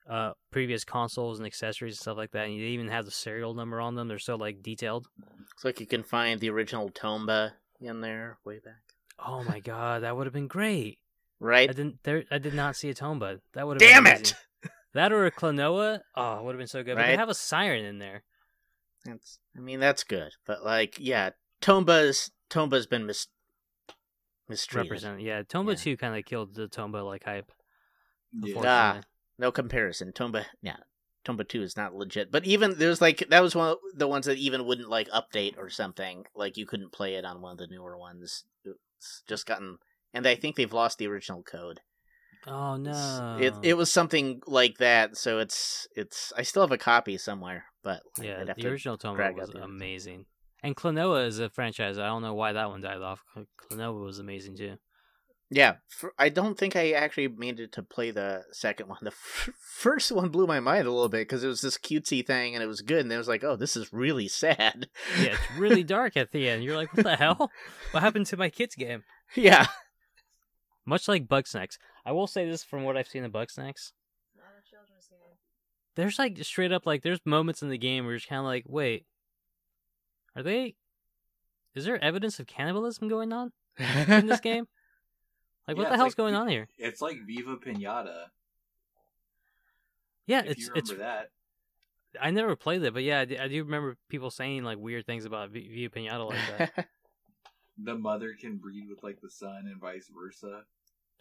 [0.10, 3.54] uh previous consoles and accessories and stuff like that, and they even have the serial
[3.54, 4.08] number on them.
[4.08, 5.08] They're so like detailed.
[5.40, 7.52] Looks like you can find the original Tomba
[7.82, 8.82] in there way back.
[9.20, 11.00] Oh my god, that would have been great.
[11.40, 11.70] Right?
[11.70, 12.24] I didn't there.
[12.32, 13.40] I did not see a Tomba.
[13.54, 14.36] That would have Damn been it!
[14.94, 16.00] That or a Klonoa.
[16.16, 16.96] Oh, would have been so good.
[16.96, 18.24] But they have a siren in there.
[19.04, 20.32] That's, I mean, that's good.
[20.48, 21.32] But, like, yeah,
[21.62, 23.28] Tomba's, Tomba's been mis-
[24.50, 24.90] mistreated.
[24.90, 25.20] Represent.
[25.22, 25.76] Yeah, Tomba Yeah.
[25.76, 27.52] two kind of killed the Tomba like hype.
[28.34, 28.62] Yeah.
[28.66, 29.02] Ah.
[29.38, 30.12] No comparison.
[30.12, 30.78] Tomba, yeah.
[31.26, 32.32] Tomba 2 is not legit.
[32.32, 35.58] But even, there's like, that was one of the ones that even wouldn't, like, update
[35.58, 36.26] or something.
[36.36, 38.46] Like, you couldn't play it on one of the newer ones.
[38.64, 39.78] It's just gotten,
[40.14, 41.82] and I think they've lost the original code.
[42.48, 43.38] Oh no.
[43.40, 46.32] It it was something like that, so it's it's.
[46.38, 50.26] I still have a copy somewhere, but yeah, the original Tomba was amazing.
[50.64, 51.98] And Klonoa is a franchise.
[51.98, 53.24] I don't know why that one died off.
[53.62, 54.78] Klonoa was amazing too.
[55.52, 58.98] Yeah, for, I don't think I actually made it to play the second one.
[59.04, 62.26] The f- first one blew my mind a little bit because it was this cutesy
[62.26, 64.88] thing and it was good, and it was like, oh, this is really sad.
[65.22, 66.64] Yeah, it's really dark at the end.
[66.64, 67.52] You're like, what the hell?
[67.92, 69.04] What happened to my kids game?
[69.36, 69.68] yeah,
[70.86, 71.78] Much like Bugsnax.
[72.06, 73.92] I will say this from what I've seen in Bugsnax.
[74.36, 75.20] Not a children's game.
[75.96, 78.66] There's like straight up like there's moments in the game where you're kind of like,
[78.68, 79.06] wait,
[80.36, 80.76] are they?
[81.74, 84.66] Is there evidence of cannibalism going on in this game?
[85.68, 86.68] Like, what Yeah, the hell's like going on here?
[86.78, 88.26] It's like Viva Pinata.
[90.28, 90.92] Yeah, if it's you it's.
[90.94, 91.30] that.
[92.22, 95.06] I never played it, but yeah, I do, I do remember people saying like weird
[95.06, 96.88] things about V- Viva Pinata like that.
[97.78, 100.62] The mother can breed with like the son and vice versa.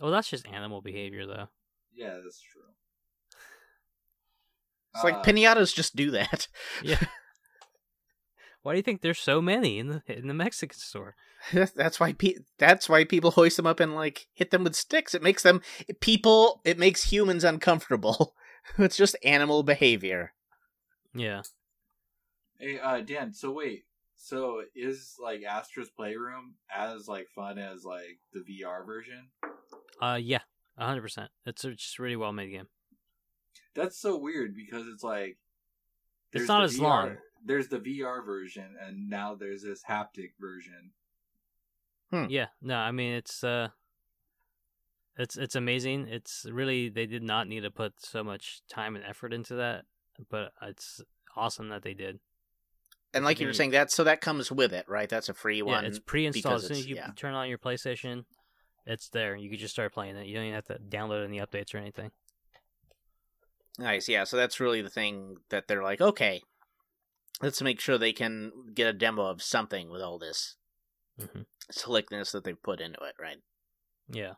[0.00, 1.48] well, that's just animal behavior, though.
[1.92, 2.62] Yeah, that's true.
[4.94, 6.46] it's like Uh, pinatas just do that.
[6.80, 7.00] Yeah.
[8.64, 11.16] Why do you think there's so many in the in the Mexican store?
[11.52, 15.14] that's why pe- that's why people hoist them up and like hit them with sticks.
[15.14, 15.60] It makes them
[16.00, 16.62] people.
[16.64, 18.34] It makes humans uncomfortable.
[18.78, 20.32] it's just animal behavior.
[21.14, 21.42] Yeah.
[22.58, 23.34] Hey, uh, Dan.
[23.34, 23.84] So wait.
[24.16, 29.28] So is like Astro's Playroom as like fun as like the VR version?
[30.00, 30.40] Uh, yeah,
[30.78, 31.30] hundred percent.
[31.44, 32.68] It's a just really well made game.
[33.74, 35.36] That's so weird because it's like
[36.32, 37.16] It's there's not as VR long.
[37.44, 40.92] There's the VR version, and now there's this haptic version.
[42.10, 42.26] Hmm.
[42.28, 42.46] Yeah.
[42.62, 43.68] No, I mean it's uh,
[45.16, 46.08] it's it's amazing.
[46.08, 49.84] It's really they did not need to put so much time and effort into that,
[50.30, 51.00] but it's
[51.36, 52.20] awesome that they did.
[53.12, 55.08] And like you were saying, that so that comes with it, right?
[55.08, 55.84] That's a free Yeah, one.
[55.84, 56.62] it's pre-installed.
[56.62, 57.10] because As soon as you yeah.
[57.14, 58.24] turn on your PlayStation,
[58.86, 59.36] it's there.
[59.36, 60.26] You can just start playing it.
[60.26, 62.10] You don't even have to download any updates or anything.
[63.78, 64.24] Nice, yeah.
[64.24, 66.42] So that's really the thing that they're like, okay,
[67.42, 70.56] let's make sure they can get a demo of something with all this
[71.18, 73.38] hmm slickness that they've put into it, right?
[74.10, 74.34] Yeah.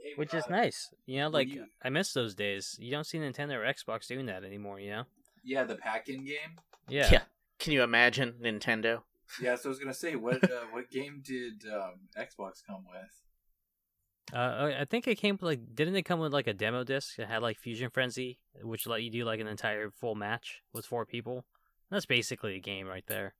[0.00, 0.88] Hey, Which is uh, nice.
[1.04, 2.76] You know, like you- I miss those days.
[2.80, 5.04] You don't see Nintendo or Xbox doing that anymore, you know?
[5.44, 6.58] Yeah, the pack-in game.
[6.88, 7.08] Yeah.
[7.12, 7.20] Yeah.
[7.58, 9.02] Can you imagine Nintendo?
[9.42, 14.32] Yeah, so I was gonna say, what uh, what game did um, Xbox come with?
[14.32, 16.82] Uh, I- I think it came with, like didn't it come with like a demo
[16.84, 17.18] disc?
[17.18, 20.86] It had like Fusion Frenzy, which let you do like an entire full match with
[20.86, 21.44] four people.
[21.92, 23.34] That's basically a game right there.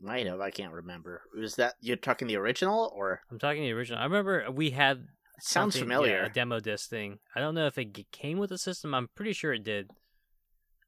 [0.00, 1.22] Might have, I can't remember.
[1.36, 3.98] Was that you're talking the original or I'm talking the original.
[3.98, 5.08] I remember we had
[5.40, 6.18] sounds familiar?
[6.20, 7.18] yeah, a demo disc thing.
[7.34, 8.94] I don't know if it came with the system.
[8.94, 9.90] I'm pretty sure it did.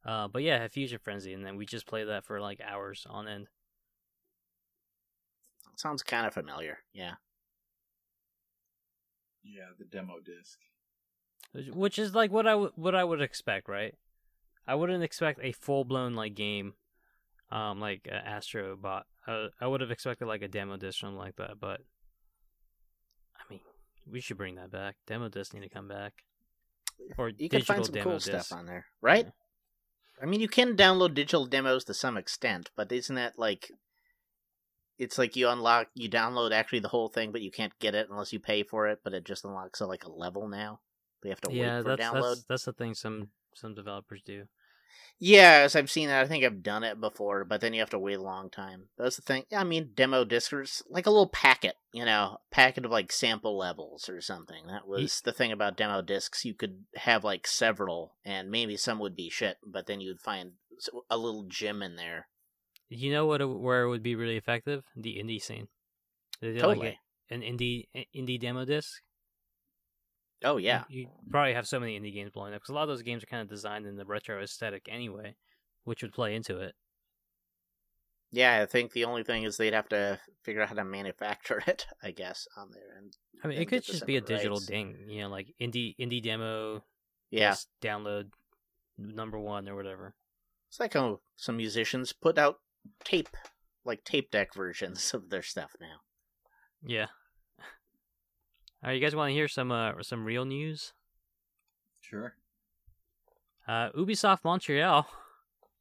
[0.06, 3.26] Uh, but yeah, Fusion Frenzy, and then we just played that for like hours on
[3.26, 3.48] end.
[5.76, 6.78] sounds kind of familiar.
[6.92, 7.14] Yeah.
[9.42, 10.58] Yeah, the demo disc.
[11.52, 13.96] Which- which is like what I w- what I would expect, right?
[14.66, 16.74] I wouldn't expect a full blown like game,
[17.50, 19.06] um, like uh, Astro Bot.
[19.26, 21.80] Uh, I would have expected like a demo disc or something like that, but
[23.36, 23.60] I mean,
[24.10, 24.96] we should bring that back.
[25.06, 26.12] Demo disc need to come back,
[27.18, 28.28] or You can find some cool disc.
[28.28, 29.26] stuff on there, right?
[29.26, 29.32] Yeah.
[30.22, 33.70] I mean, you can download digital demos to some extent, but isn't that like
[34.98, 38.08] it's like you unlock, you download actually the whole thing, but you can't get it
[38.10, 39.00] unless you pay for it.
[39.02, 40.80] But it just unlocks uh, like a level now.
[41.22, 42.22] They have to yeah, wait for that's, download.
[42.22, 44.44] that's that's the thing some some developers do.
[45.22, 47.90] Yeah, as I've seen that, I think I've done it before, but then you have
[47.90, 48.88] to wait a long time.
[48.96, 49.44] That's the thing.
[49.54, 54.08] I mean, demo discs, like a little packet, you know, packet of like sample levels
[54.08, 54.66] or something.
[54.66, 56.46] That was the thing about demo discs.
[56.46, 60.52] You could have like several, and maybe some would be shit, but then you'd find
[61.10, 62.28] a little gem in there.
[62.88, 63.42] You know what?
[63.42, 64.84] Uh, where it would be really effective?
[64.96, 65.68] The indie scene.
[66.40, 66.86] They did Totally.
[66.86, 66.98] like
[67.30, 69.02] a, an indie indie demo disc.
[70.42, 72.82] Oh yeah, You, you probably have so many indie games blowing up because a lot
[72.82, 75.34] of those games are kind of designed in the retro aesthetic anyway,
[75.84, 76.74] which would play into it.
[78.32, 81.62] Yeah, I think the only thing is they'd have to figure out how to manufacture
[81.66, 83.16] it, I guess, on their end.
[83.42, 84.66] I mean, it could just be a digital rights.
[84.66, 86.84] ding, you know, like indie indie demo,
[87.30, 88.30] Yeah, just download
[88.98, 90.14] number one or whatever.
[90.68, 92.60] it's like how some musicians put out
[93.04, 93.28] tape,
[93.84, 96.00] like tape deck versions of their stuff now.
[96.84, 97.06] Yeah.
[98.82, 100.94] All right, you guys want to hear some uh some real news?
[102.00, 102.34] Sure.
[103.68, 105.06] Uh, Ubisoft Montreal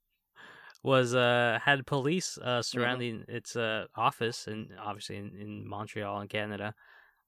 [0.83, 6.27] was uh had police uh surrounding its uh office and obviously in, in Montreal in
[6.27, 6.75] Canada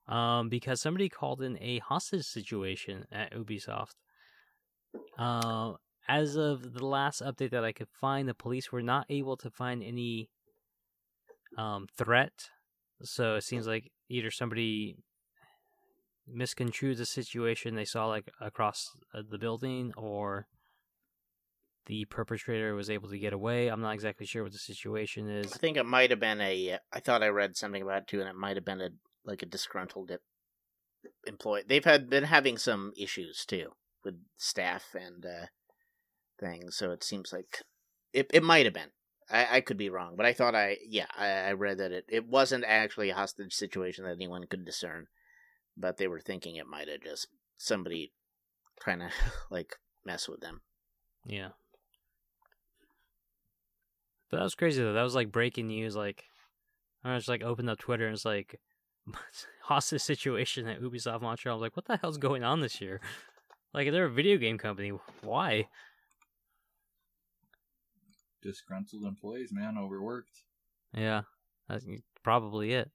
[0.10, 3.96] um because somebody called in a hostage situation at Ubisoft.
[5.18, 5.74] Uh,
[6.10, 9.50] as of the last update that I could find, the police were not able to
[9.50, 10.30] find any
[11.58, 12.50] um threat.
[13.04, 14.98] So it seems like either somebody
[16.34, 20.48] misconstrued the situation they saw like across uh, the building or
[21.88, 23.68] the perpetrator was able to get away.
[23.68, 25.54] I'm not exactly sure what the situation is.
[25.54, 26.78] I think it might have been a.
[26.94, 28.90] I thought I read something about it too, and it might have been a
[29.26, 30.12] like a disgruntled
[31.26, 31.64] employee.
[31.68, 33.72] They've had been having some issues too
[34.04, 35.48] with staff and uh,
[36.40, 37.64] things, so it seems like
[38.14, 38.30] it.
[38.34, 38.92] It might have been.
[39.30, 42.06] I, I could be wrong, but I thought I yeah I, I read that it
[42.10, 45.08] it wasn't actually a hostage situation that anyone could discern,
[45.82, 47.28] but they were thinking it might have just
[47.58, 48.12] somebody
[48.80, 49.10] trying to
[49.50, 49.76] like
[50.06, 50.62] mess with them.
[51.26, 51.50] Yeah.
[54.30, 54.94] But that was crazy though.
[54.94, 55.96] That was like breaking news.
[55.96, 56.24] Like,
[57.04, 58.60] I just like opened up Twitter and it's like
[59.64, 61.56] hostage situation at Ubisoft Montreal.
[61.56, 63.02] I was like, what the hell's going on this year?
[63.74, 64.92] Like, they're a video game company.
[65.22, 65.70] Why?
[68.42, 70.44] Disgruntled employees, man, overworked.
[70.94, 71.22] Yeah,
[71.70, 71.86] that's
[72.22, 72.92] probably it.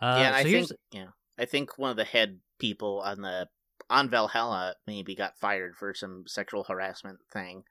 [0.00, 1.06] Uh, yeah, so I think yeah,
[1.38, 3.48] I think one of the head people on the
[3.90, 7.64] on Valhalla maybe got fired for some sexual harassment thing,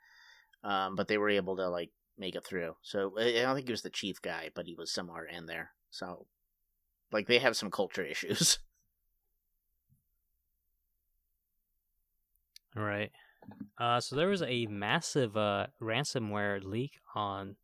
[0.64, 2.76] um, but they were able to like make it through.
[2.82, 5.72] So I don't think he was the chief guy, but he was somewhere in there.
[5.92, 6.28] So,
[7.12, 8.60] like, they have some culture issues.
[12.76, 13.12] Right.
[13.78, 17.56] Uh, so there was a massive uh, ransomware leak on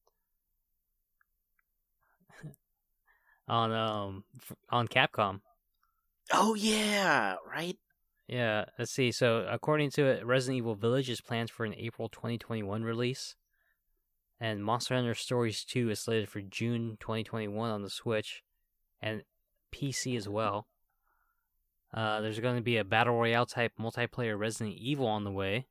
[3.48, 4.24] on um
[4.70, 5.42] on Capcom.
[6.34, 7.78] Oh yeah, right.
[8.28, 9.12] Yeah, let's see.
[9.12, 13.36] So according to it, Resident Evil Village is planned for an April 2021 release,
[14.40, 18.44] and Monster Hunter Stories 2 is slated for June 2021 on the Switch
[19.02, 19.24] and
[19.74, 20.68] PC as well.
[21.94, 25.68] Uh, there's going to be a battle royale type multiplayer Resident Evil on the way.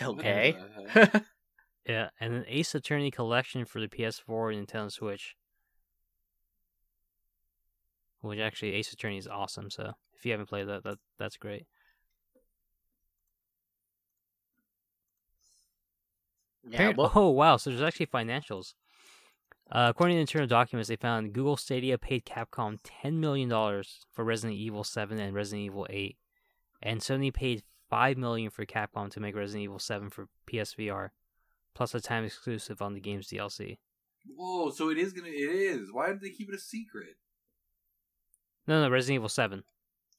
[0.00, 0.52] Okay.
[0.52, 1.24] What the heck?
[1.86, 5.34] Yeah, and an Ace Attorney collection for the PS4 and Nintendo Switch.
[8.22, 9.70] Which actually, Ace Attorney is awesome.
[9.70, 11.66] So if you haven't played that, that that's great.
[16.68, 16.92] yeah.
[16.96, 17.56] Well, oh wow!
[17.56, 18.74] So there's actually financials.
[19.70, 24.24] Uh, according to internal documents, they found Google Stadia paid Capcom ten million dollars for
[24.24, 26.16] Resident Evil Seven and Resident Evil Eight,
[26.82, 31.10] and Sony paid five million for Capcom to make Resident Evil Seven for PSVR,
[31.74, 33.78] plus a time exclusive on the game's DLC.
[34.36, 35.28] Whoa, so it is gonna.
[35.28, 35.92] It is.
[35.92, 37.16] Why did they keep it a secret?
[38.66, 39.64] No, no, Resident Evil Seven.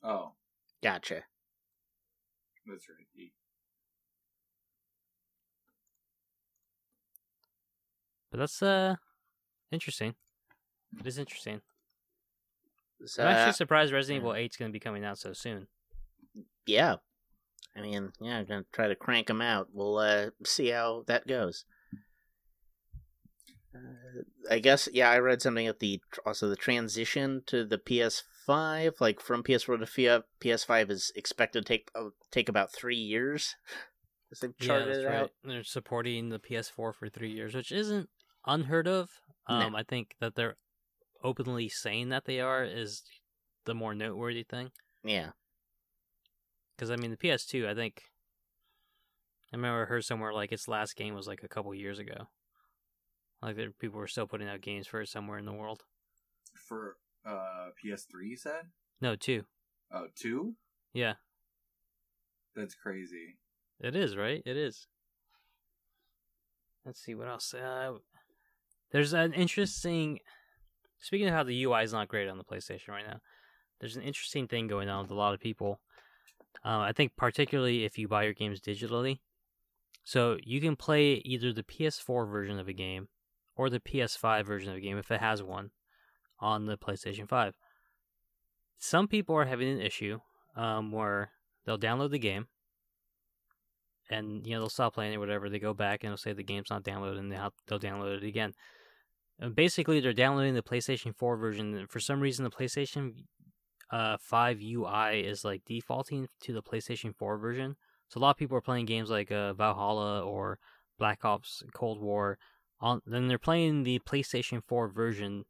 [0.03, 0.33] Oh,
[0.83, 1.23] gotcha.
[2.65, 3.07] that's right.
[3.13, 3.33] He-
[8.31, 8.95] But that's uh
[9.71, 10.15] interesting.
[10.99, 11.61] It is interesting.
[13.05, 14.29] So, I'm actually surprised Resident yeah.
[14.29, 15.67] Evil 8 is going to be coming out so soon.
[16.65, 16.95] yeah.
[17.75, 19.69] I mean, yeah, I'm gonna try to crank them out.
[19.73, 21.65] We'll uh, see how that goes.
[23.75, 24.21] Uh,
[24.51, 27.79] I guess, yeah, I read something at the also the transition to the
[28.47, 32.97] PS5, like from PS4 to Fia- PS5, is expected to take uh, take about three
[32.97, 33.55] years.
[34.31, 35.15] As they've charted that's it right.
[35.15, 35.31] out.
[35.43, 38.09] They're supporting the PS4 for three years, which isn't
[38.47, 39.09] unheard of.
[39.47, 39.55] No.
[39.55, 40.55] Um, I think that they're
[41.23, 43.03] openly saying that they are is
[43.65, 44.71] the more noteworthy thing.
[45.03, 45.31] Yeah,
[46.75, 48.01] Because I mean, the PS2, I think
[49.51, 52.29] I remember I heard somewhere like its last game was like a couple years ago.
[53.41, 55.83] Like there, people were still putting out games for it somewhere in the world.
[56.55, 58.67] For uh PS3, you said?
[59.01, 59.43] No, two.
[59.91, 60.55] Oh, two?
[60.93, 61.13] Yeah,
[62.55, 63.37] That's crazy.
[63.79, 64.41] it is right.
[64.45, 64.87] It is.
[66.85, 67.53] Let's see what else.
[67.53, 67.93] Uh,
[68.91, 70.19] there's an interesting.
[70.99, 73.19] Speaking of how the UI is not great on the PlayStation right now,
[73.79, 75.79] there's an interesting thing going on with a lot of people.
[76.63, 79.19] Uh, I think particularly if you buy your games digitally,
[80.03, 83.07] so you can play either the PS4 version of a game
[83.55, 85.71] or the PS5 version of a game if it has one
[86.43, 87.55] on the PlayStation 5.
[88.77, 90.19] Some people are having an issue
[90.55, 91.31] um, where
[91.65, 92.47] they'll download the game
[94.09, 95.49] and you know they'll stop playing it, whatever.
[95.49, 98.23] They go back and they'll say the game's not downloaded, and they'll they'll download it
[98.23, 98.53] again.
[99.41, 101.73] Uh, basically, they're downloading the PlayStation 4 version.
[101.75, 103.13] and For some reason, the PlayStation
[103.91, 107.75] uh, 5 UI is like defaulting to the PlayStation 4 version.
[108.09, 110.59] So a lot of people are playing games like uh, Valhalla or
[110.99, 112.37] Black Ops Cold War.
[112.79, 115.45] On then they're playing the PlayStation 4 version,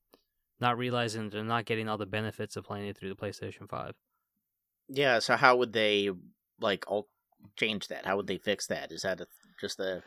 [0.63, 3.93] not realizing they're not getting all the benefits of playing it through the PlayStation 5.
[4.87, 6.09] Yeah, so how would they
[6.59, 7.07] like all
[7.57, 8.05] change that?
[8.05, 8.91] How would they fix that?
[8.91, 9.27] Is that a,
[9.59, 10.01] just a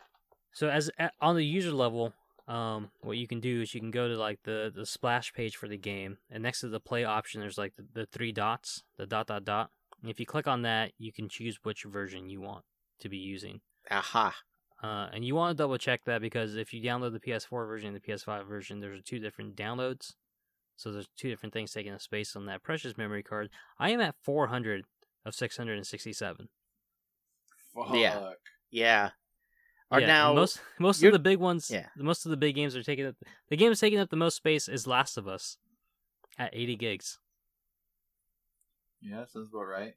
[0.52, 0.90] So as
[1.20, 2.12] on the user level,
[2.48, 5.57] um, what you can do is you can go to like the the splash page
[5.57, 8.82] for the game, and next to the play option, there's like the, the three dots,
[8.96, 9.70] the dot dot dot.
[10.00, 12.64] And if you click on that, you can choose which version you want
[13.00, 13.61] to be using.
[13.90, 14.34] aha?
[14.82, 17.88] Uh, and you want to double check that because if you download the PS4 version
[17.88, 20.12] and the PS5 version, there's two different downloads.
[20.76, 23.48] So there's two different things taking up space on that precious memory card.
[23.78, 24.84] I am at 400
[25.24, 26.48] of 667.
[27.74, 27.94] Fuck.
[27.94, 28.30] Yeah.
[28.70, 29.10] Yeah.
[29.90, 31.70] Are yeah, now most most of the big ones.
[31.70, 31.86] Yeah.
[31.96, 33.14] most of the big games are taking up.
[33.48, 35.58] The game that's taking up the most space is Last of Us,
[36.38, 37.18] at 80 gigs.
[39.00, 39.94] Yeah, sounds about right.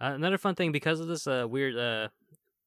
[0.00, 2.08] Uh, another fun thing because of this uh, weird uh,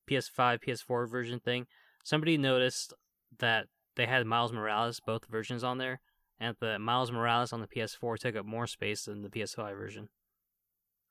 [0.09, 1.67] PS5 PS4 version thing,
[2.03, 2.93] somebody noticed
[3.39, 5.99] that they had Miles Morales both versions on there,
[6.43, 10.09] and the Miles Morales on the PS4 took up more space than the PS5 version.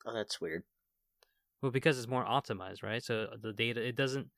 [0.07, 0.65] oh, that's weird.
[1.63, 3.03] Well, because it's more optimized, right?
[3.03, 4.29] So the data it doesn't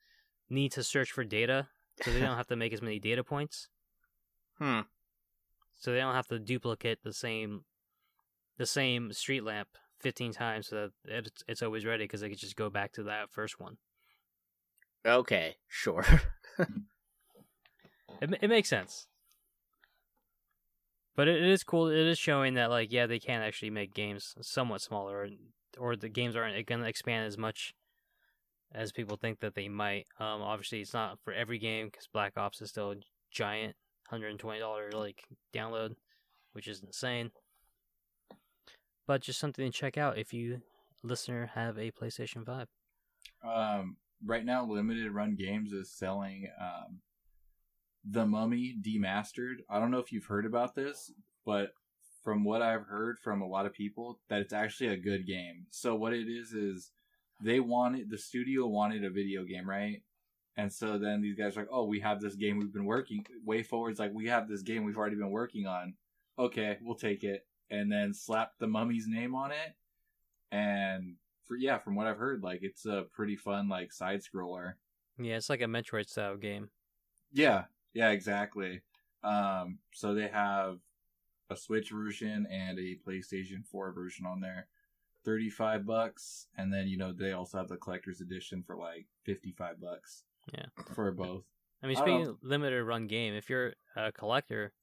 [0.49, 1.67] need to search for data,
[2.01, 3.67] so they don't have to make as many data points.
[4.57, 4.81] Hmm.
[5.77, 7.65] so they don't have to duplicate the same
[8.57, 9.67] the same street lamp
[9.99, 13.03] 15 times so that it's, it's always ready because they could just go back to
[13.03, 13.75] that first one
[15.05, 16.05] Okay, sure.
[18.21, 19.07] it, it makes sense
[21.15, 21.87] but it, is cool.
[21.87, 25.29] It is showing that like yeah they can actually make games somewhat smaller or,
[25.77, 27.73] or the games aren't going to expand as much
[28.73, 30.07] as people think that they might.
[30.19, 32.95] Um obviously it's not for every game because black ops is still a
[33.31, 33.75] giant
[34.11, 35.95] $120 like download
[36.53, 37.31] which is insane.
[39.07, 40.61] But just something to check out if you
[41.03, 42.67] listener have a playstation 5
[43.43, 46.99] Um, right now, Limited Run Games is selling um,
[48.09, 49.57] The Mummy Demastered.
[49.69, 51.11] I don't know if you've heard about this,
[51.45, 51.73] but
[52.23, 55.65] from what I've heard from a lot of people, that it's actually a good game.
[55.69, 56.91] So what it is is
[57.41, 60.01] they wanted the studio wanted a video game, right?
[60.57, 63.25] And so then these guys are like, "Oh, we have this game we've been working
[63.43, 63.99] way forwards.
[63.99, 65.95] Like we have this game we've already been working on.
[66.39, 69.75] Okay, we'll take it." And then slap the mummy's name on it,
[70.51, 74.73] and for yeah, from what I've heard, like it's a pretty fun like side scroller.
[75.19, 76.69] yeah it's like a metroid style game
[77.31, 77.65] Yeah,
[77.95, 78.81] yeah, exactly.
[79.23, 80.77] Um, so they have
[81.49, 84.67] a Switch version and a PlayStation 4 version on there.
[85.23, 89.81] 35 bucks and then you know they also have the collector's edition for like 55
[89.81, 90.23] bucks.
[90.53, 90.65] Yeah.
[90.93, 91.45] For both.
[91.81, 94.73] I mean, I speaking don't- of limited run game, if you're a collector,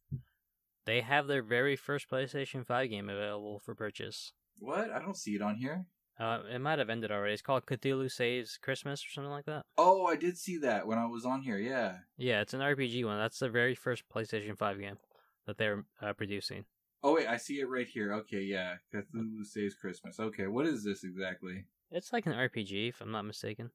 [0.85, 4.33] they have their very first PlayStation 5 game available for purchase.
[4.59, 4.91] What?
[4.91, 5.87] I don't see it on here.
[6.21, 7.33] Uh, it might have ended already.
[7.33, 9.65] It's called Cthulhu Saves Christmas or something like that.
[9.79, 11.59] Oh, I did see that when I was on here.
[11.59, 11.97] Yeah.
[12.17, 13.19] Yeah, it's an RPG one.
[13.19, 14.99] That's the very first PlayStation 5 game
[15.47, 16.65] that they're uh, producing.
[17.03, 18.13] Oh wait, I see it right here.
[18.15, 18.75] Okay, yeah.
[18.95, 20.21] Cthulhu Saves Christmas.
[20.21, 21.65] Okay, what is this exactly?
[21.91, 23.71] It's like an RPG, if I'm not mistaken.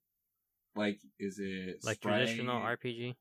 [0.75, 2.21] Like, is it Like sprite?
[2.27, 3.15] traditional RPG.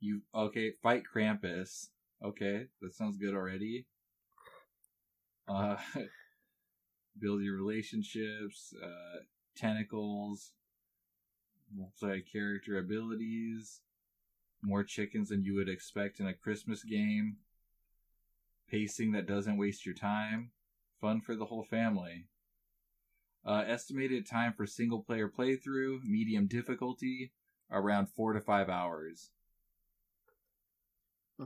[0.00, 0.72] You okay?
[0.82, 1.88] Fight Krampus.
[2.24, 3.86] Okay, that sounds good already.
[5.46, 5.76] Uh,
[7.18, 8.74] build your relationships.
[8.82, 9.20] Uh,
[9.56, 10.52] tentacles.
[11.74, 13.80] Multi-character abilities.
[14.62, 17.36] More chickens than you would expect in a Christmas game.
[18.70, 20.50] Pacing that doesn't waste your time.
[21.00, 22.26] Fun for the whole family.
[23.44, 27.32] Uh, estimated time for single player playthrough, medium difficulty,
[27.70, 29.30] around four to five hours.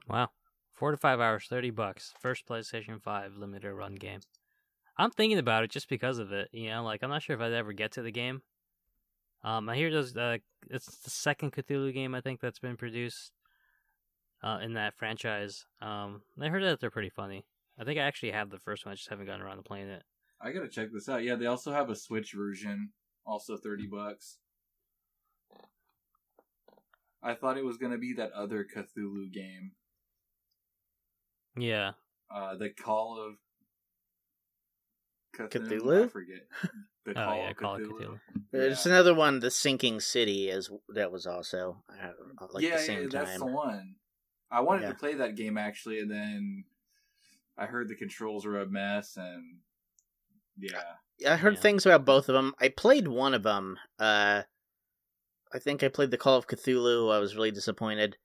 [0.06, 0.28] Wow.
[0.72, 2.14] Four to five hours, 30 bucks.
[2.20, 4.20] First PlayStation 5 limited run game.
[4.98, 6.48] I'm thinking about it just because of it.
[6.52, 8.42] You know, like, I'm not sure if I'd ever get to the game.
[9.44, 10.38] Um, I hear those, uh,
[10.68, 13.32] it's the second Cthulhu game I think that's been produced
[14.42, 15.64] uh, in that franchise.
[15.80, 17.44] Um, I heard that they're pretty funny.
[17.78, 19.88] I think I actually have the first one, I just haven't gotten around to playing
[19.88, 20.02] it.
[20.40, 21.22] I gotta check this out.
[21.22, 22.90] Yeah, they also have a Switch version,
[23.26, 24.38] also thirty bucks.
[27.22, 29.72] I thought it was gonna be that other Cthulhu game,
[31.56, 31.92] Yeah.
[32.30, 33.34] uh, the Call of
[35.46, 35.80] Cthulhu.
[35.80, 36.04] Cthulhu?
[36.04, 36.46] I forget.
[37.04, 38.00] The Oh, Call, yeah, Call of Cthulhu.
[38.00, 38.20] Cthulhu.
[38.52, 38.92] There's Yeah.
[38.92, 43.08] another one, the Sinking City, as that was also uh, like yeah, the same yeah,
[43.10, 43.40] that's time.
[43.40, 43.94] the one.
[44.50, 44.88] I wanted Yeah.
[44.88, 46.64] to play that game actually, and then
[47.56, 49.60] I heard the controls were a mess, and
[50.58, 50.82] yeah,
[51.26, 51.60] I heard Yeah.
[51.60, 52.54] things about both of them.
[52.60, 53.78] I played one of them.
[53.98, 54.42] Uh,
[55.52, 57.10] I think I played the Call of Cthulhu.
[57.14, 58.18] I was really disappointed.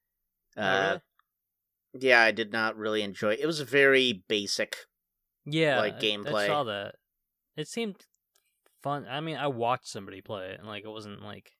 [0.57, 0.99] Oh, Uh,
[1.93, 2.05] really?
[2.05, 3.33] Yeah, I did not really enjoy.
[3.33, 4.75] It it was very basic.
[5.45, 6.43] Yeah, like, I- gameplay.
[6.43, 6.95] I saw that.
[7.55, 8.05] It seemed
[8.81, 9.05] fun.
[9.09, 11.51] I mean, I watched somebody play it, and like it wasn't like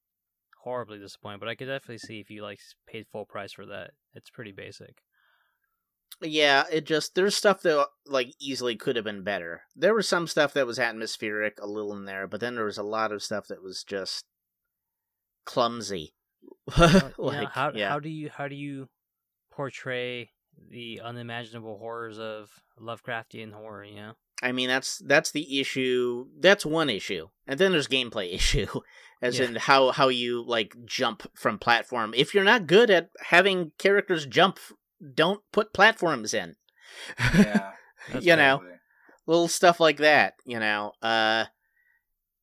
[0.64, 1.39] horribly disappointing.
[1.39, 3.91] But I could definitely see if you like paid full price for that.
[4.14, 5.02] It's pretty basic.
[6.22, 9.64] Yeah, it just there's stuff that like easily could have been better.
[9.76, 12.78] There was some stuff that was atmospheric, a little in there, but then there was
[12.78, 14.26] a lot of stuff that was just
[15.46, 16.14] clumsy.
[16.76, 17.89] Uh, like, how yeah.
[17.89, 18.89] how do you how do you
[19.52, 20.30] portray
[20.70, 23.84] the unimaginable horrors of Lovecraftian horror?
[23.84, 24.14] You know.
[24.44, 26.28] I mean, that's that's the issue.
[26.39, 28.68] That's one issue, and then there's gameplay issue,
[29.22, 29.46] as Yeah.
[29.46, 32.14] in how how you like jump from platform.
[32.16, 34.60] If you're not good at having characters jump,
[35.14, 36.56] don't put platforms in.
[37.36, 37.72] Yeah.
[38.12, 38.78] That's you know, Totally.
[39.26, 40.34] little stuff like that.
[40.46, 41.46] You know, uh,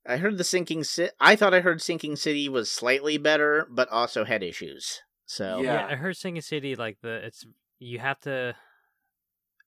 [0.07, 1.13] I heard the sinking city.
[1.21, 5.03] I thought I heard sinking city was slightly better, but also had issues.
[5.27, 5.75] So Yeah.
[5.75, 7.45] Yeah, I heard Sinking City like the it's
[7.79, 8.57] you have to.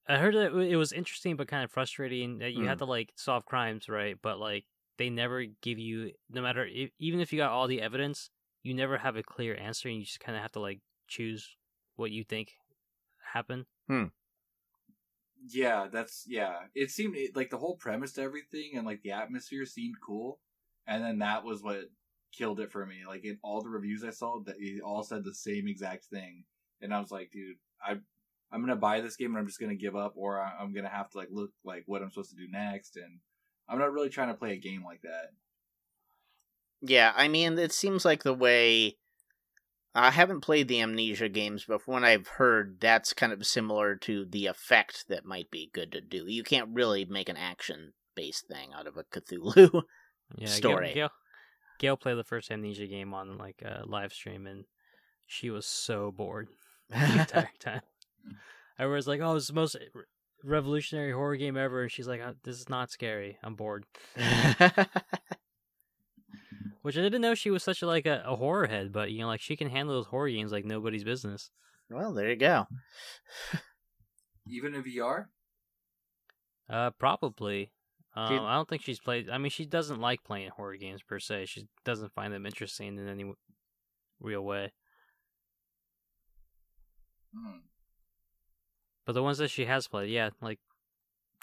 [0.08, 2.80] I heard that it was interesting but kind of frustrating that you have Hmm.
[2.80, 4.18] to like solve crimes, right?
[4.22, 4.66] But like
[4.98, 8.30] they never give you, no matter if, even if you got all the evidence,
[8.64, 11.58] you never have a clear answer, and you just kind of have to like choose
[11.96, 12.58] what you think
[13.34, 13.66] happened.
[15.46, 16.68] Yeah, that's yeah.
[16.74, 20.40] It seemed it, like the whole premise to everything and like the atmosphere seemed cool,
[20.88, 21.86] and then that was what
[22.32, 23.06] killed it for me.
[23.06, 26.46] Like in all the reviews I saw, that all said the same exact thing,
[26.82, 28.00] and I was like, dude, I
[28.54, 30.90] I'm gonna buy this game and I'm just gonna give up, or I- I'm gonna
[30.90, 33.20] have to like look like what I'm supposed to do next, and
[33.68, 35.32] I'm not really trying to play a game like that.
[36.82, 38.98] Yeah, I mean, it seems like the way.
[39.96, 43.96] I haven't played the Amnesia games, but from what I've heard, that's kind of similar
[43.98, 46.26] to the effect that might be good to do.
[46.28, 49.84] You can't really make an action based thing out of a Cthulhu.
[50.36, 50.88] Yeah, Story.
[50.88, 51.10] Gail, Gail,
[51.80, 54.66] Gail played the first Amnesia game on like a live stream, and
[55.28, 56.48] she was so bored
[56.90, 57.82] the entire time.
[58.80, 60.04] I was like, "Oh, it's the most re-
[60.44, 63.38] revolutionary horror game ever," and she's like, "Uh, "This is not scary.
[63.44, 63.86] I'm bored."
[66.82, 69.20] Which I didn't know she was such a, like a, a horror head, but you
[69.22, 71.50] know, like she can handle those horror games like nobody's business.
[71.90, 72.68] well, there you go.
[74.48, 75.28] Even in VR,
[76.70, 77.72] Uh, probably.
[78.16, 78.42] Um, Dude.
[78.42, 79.30] I don't think she's played.
[79.30, 81.46] I mean, she doesn't like playing horror games per se.
[81.46, 83.32] She doesn't find them interesting in any
[84.20, 84.74] real way.
[87.34, 87.60] Hmm.
[89.06, 90.60] But the ones that she has played, yeah, like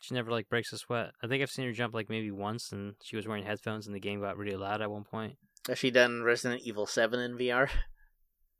[0.01, 1.11] she never like breaks a sweat.
[1.23, 3.95] I think I've seen her jump like maybe once, and she was wearing headphones, and
[3.95, 5.37] the game got really loud at one point.
[5.69, 7.69] Has she done Resident Evil 7 in VR?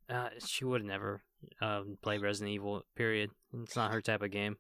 [0.09, 1.23] Uh, she would never
[1.63, 2.83] um, play Resident Evil.
[2.97, 3.31] Period.
[3.63, 4.57] It's not her type of game.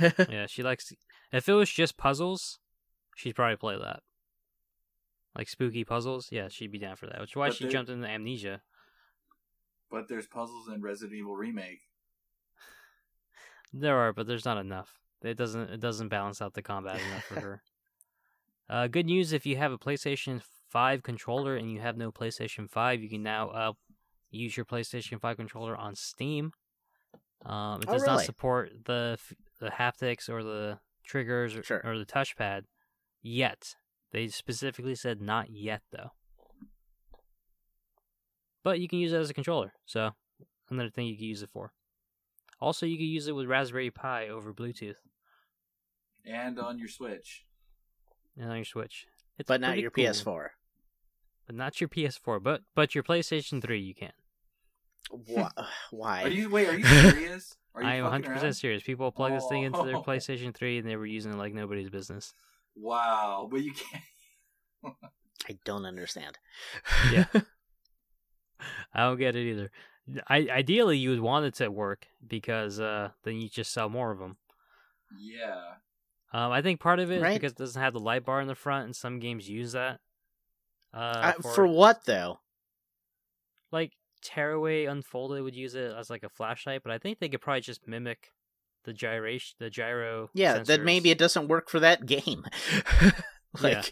[0.00, 0.92] Yeah, she likes.
[1.32, 2.58] If it was just puzzles,
[3.14, 4.00] she'd probably play that.
[5.36, 7.20] Like spooky puzzles, yeah, she'd be down for that.
[7.20, 8.62] Which is why But she there- jumped into Amnesia.
[9.92, 11.82] But there's puzzles in Resident Evil remake.
[13.72, 14.98] There are, but there's not enough.
[15.22, 15.70] It doesn't.
[15.70, 17.62] It doesn't balance out the combat enough for her.
[18.68, 22.68] Uh, good news: if you have a PlayStation Five controller and you have no PlayStation
[22.68, 23.72] Five, you can now uh,
[24.30, 26.52] use your PlayStation Five controller on Steam.
[27.44, 28.16] Um, it Oh, does really?
[28.16, 29.18] not support the
[29.60, 31.80] the haptics or the triggers or, Sure.
[31.84, 32.62] or the touchpad
[33.22, 33.74] yet.
[34.12, 36.10] They specifically said not yet though.
[38.64, 40.10] But you can use it as a controller, so
[40.70, 41.72] another thing you can use it for.
[42.60, 44.94] Also, you can use it with Raspberry Pi over Bluetooth
[46.24, 47.44] And on your Switch.
[48.36, 49.06] and on your Switch.
[49.38, 50.04] It's but not your cool.
[50.04, 50.48] PS4.
[51.46, 52.40] But not your PS4.
[52.42, 54.12] But but your PlayStation 3 you can.
[55.10, 55.50] Why?
[55.56, 56.22] Uh, why?
[56.22, 56.68] Are you wait?
[56.68, 57.56] Are you serious?
[57.74, 58.52] Are you I am 100% around?
[58.54, 58.82] serious.
[58.84, 60.02] People plug this thing into their Oh.
[60.06, 62.32] PlayStation 3 and they were using it like nobody's business.
[62.76, 64.94] Wow, but you can't.
[65.48, 66.38] I don't understand.
[67.12, 67.24] Yeah.
[68.94, 69.70] I don't get it either.
[70.28, 74.10] I ideally you would want it to work because uh then you just sell more
[74.10, 74.36] of them.
[75.18, 75.62] Yeah.
[76.32, 77.34] Um, I think part of it is Right.
[77.38, 80.00] because it doesn't have the light bar in the front, and some games use that.
[80.94, 82.40] Uh, Uh, for, what though?
[83.70, 83.92] like
[84.22, 87.60] Tearaway Unfolded would use it as like a flashlight, but I think they could probably
[87.60, 88.28] just mimic
[88.84, 90.30] the gyration, the gyro.
[90.34, 92.44] Yeah, then maybe it doesn't work for that game.
[93.60, 93.82] like Yeah.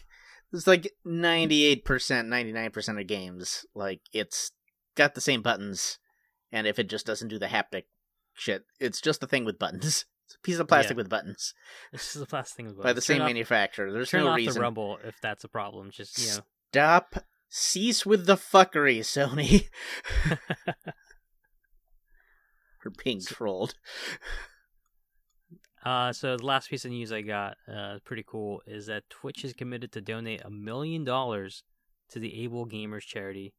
[0.53, 4.51] it's like ninety eight percent, ninety nine percent of games, like it's
[4.95, 5.99] got the same buttons,
[6.51, 7.83] and if it just doesn't do the haptic
[8.33, 10.05] shit, it's just a thing with buttons.
[10.31, 10.97] It's a piece of plastic Yeah.
[11.01, 11.53] with buttons
[11.91, 13.91] This is the last thing by the Turn same off- manufacturer.
[13.91, 14.53] There's Turn no off reason.
[14.53, 15.91] the rumble if that's a problem.
[15.91, 16.39] Just you know,
[16.71, 17.15] Stop.
[17.49, 19.67] Cease with the fuckery, Sony.
[22.85, 23.75] We're being trolled.
[25.83, 29.43] Uh, so the last piece of news I got, uh, pretty cool, is that Twitch
[29.43, 31.63] is committed to donate a million dollars
[32.11, 33.53] to the Able Gamers charity.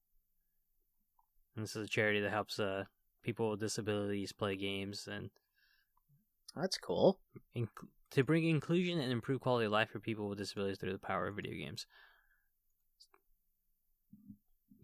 [1.55, 2.85] And this is a charity that helps uh,
[3.23, 5.31] people with disabilities play games and
[6.57, 7.19] That's cool.
[7.57, 7.69] inc-
[8.13, 11.27] to bring inclusion and improve quality of life for people with disabilities through the power
[11.27, 11.87] of video games.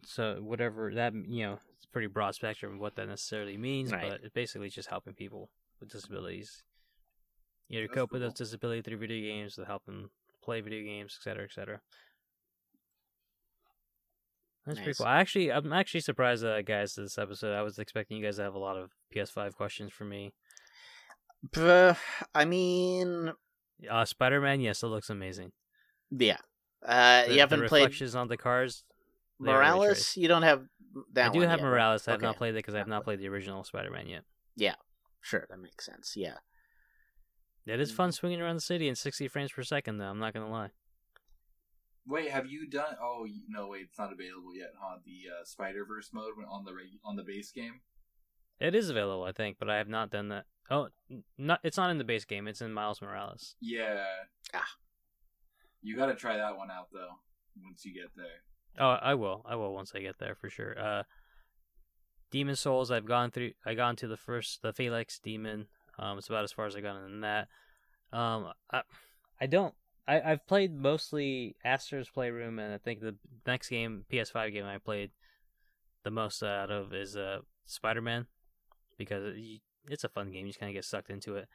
[0.04, 4.10] So whatever that you know, it's pretty broad spectrum of what that necessarily means, Right.
[4.10, 5.50] but it's basically just helping people
[5.80, 6.62] with disabilities
[7.70, 10.10] either That's cope with those disability through video games, to help them
[10.42, 11.80] play video games, etc., etc.
[14.68, 15.06] That's pretty cool.
[15.06, 17.54] I actually, I'm actually surprised, uh, guys, this episode.
[17.54, 20.32] I was expecting you guys to have a lot of PS5 questions for me.
[21.52, 21.96] But,
[22.34, 23.32] I mean,
[23.88, 25.52] Uh, Spider Man, yes, it looks amazing.
[26.10, 26.38] yeah.
[26.84, 28.84] Uh, The, you haven't the played reflections on the cars.
[29.40, 30.16] they are ray Morales.
[30.16, 30.64] You don't have
[31.12, 31.30] that.
[31.30, 31.64] I do have yet.
[31.64, 32.06] Morales.
[32.06, 34.22] I have not played it because I have not played the original Spider Man yet.
[34.56, 34.74] Yeah,
[35.20, 36.14] sure, that makes sense.
[36.16, 36.36] Yeah.
[37.66, 40.06] It is fun swinging around the city in 60 frames per second, though.
[40.06, 40.70] I'm not gonna lie.
[42.08, 42.96] Wait, have you done?
[43.02, 44.96] Oh no, wait, it's not available yet, huh?
[45.04, 47.80] The uh, Spider Verse mode on the reg- on the base game.
[48.58, 50.46] It is available, I think, but I have not done that.
[50.70, 50.88] Oh,
[51.36, 52.48] not it's not in the base game.
[52.48, 53.54] It's in Miles Morales.
[53.60, 54.04] Yeah.
[54.54, 54.64] Ah.
[55.82, 57.18] You got to try that one out though.
[57.62, 58.42] Once you get there.
[58.78, 59.44] Oh, I will.
[59.46, 60.78] I will once I get there for sure.
[60.78, 61.02] Uh,
[62.30, 62.90] Demon's Souls.
[62.90, 63.52] I've gone through.
[63.66, 65.66] I gone to the first, the Felix Demon.
[65.98, 67.48] Um, it's about as far as I got in that.
[68.12, 68.82] Um, I,
[69.40, 69.74] I don't.
[70.08, 73.14] I I've played mostly Astro's Playroom, and I think the
[73.46, 75.10] next game, PS5 game I played
[76.02, 78.26] the most out of is uh Spider Man,
[78.96, 79.36] because
[79.88, 80.46] it's a fun game.
[80.46, 81.46] You just kind of get sucked into it.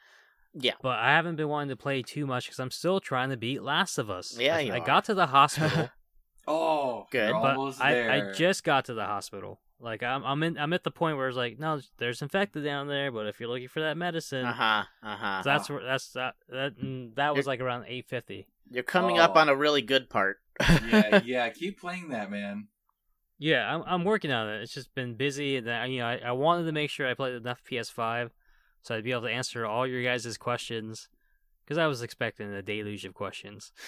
[0.53, 0.73] Yeah.
[0.81, 3.63] But I haven't been wanting to play too much because I'm still trying to beat
[3.63, 4.37] Last of Us.
[4.37, 4.85] Yeah, I, you I are.
[4.85, 5.89] got to the hospital.
[6.45, 7.29] Oh, Good.
[7.29, 8.11] You're but almost I, there.
[8.11, 9.61] I just got to the hospital.
[9.79, 12.87] Like I'm I'm in I'm at the point where it's like no, there's infected down
[12.87, 14.83] there, but if you're looking for that medicine, Uh huh.
[15.03, 15.41] Uh huh.
[15.43, 18.47] so that's where that's that that mm, that was like around eight fifty.
[18.71, 19.39] You're coming up Oh.
[19.39, 20.37] on a really good part.
[20.61, 21.49] yeah, yeah.
[21.49, 22.67] Keep playing that, man.
[23.39, 24.61] Yeah, I'm I'm working on it.
[24.61, 27.13] It's just been busy, and I, you know I, I wanted to make sure I
[27.13, 28.29] played enough PS5
[28.83, 31.07] so I'd be able to answer all your guys' questions
[31.63, 33.71] because I was expecting a deluge of questions.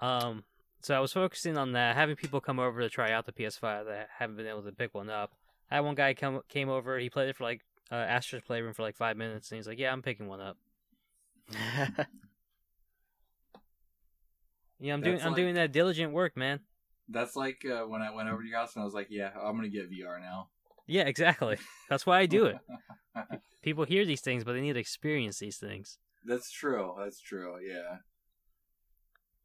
[0.00, 0.44] Um,
[0.80, 3.86] so I was focusing on that, having people come over to try out the PS5
[3.86, 5.32] that haven't been able to pick one up.
[5.70, 6.98] I had one guy come came over.
[6.98, 9.78] He played it for like uh, Astro's Playroom for like five minutes, and he's like,
[9.78, 10.56] "Yeah, I'm picking one up."
[14.80, 16.60] Yeah, I'm doing That's I'm like- doing that diligent work, man.
[17.08, 19.30] That's like uh, when I went over to your house and I was like, "Yeah,
[19.42, 20.50] I'm gonna get VR now."
[20.86, 21.56] Yeah, exactly.
[21.88, 22.58] That's why I do it.
[23.62, 25.98] People hear these things, but they need to experience these things.
[26.24, 26.94] That's true.
[26.98, 27.56] That's true.
[27.66, 27.96] Yeah.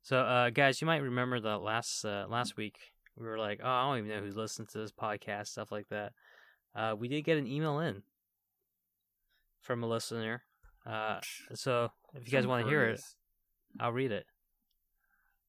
[0.04, 2.78] So, uh, guys, you might remember that last uh, last week
[3.18, 5.88] we were like, "Oh, I don't even know who's listens to this podcast," stuff like
[5.90, 6.12] that.
[6.76, 8.04] Uh, we did get an email in
[9.62, 10.44] from a listener.
[10.86, 11.20] Uh,
[11.54, 13.02] so, if you guys want to hear it,
[13.80, 14.26] I'll read it.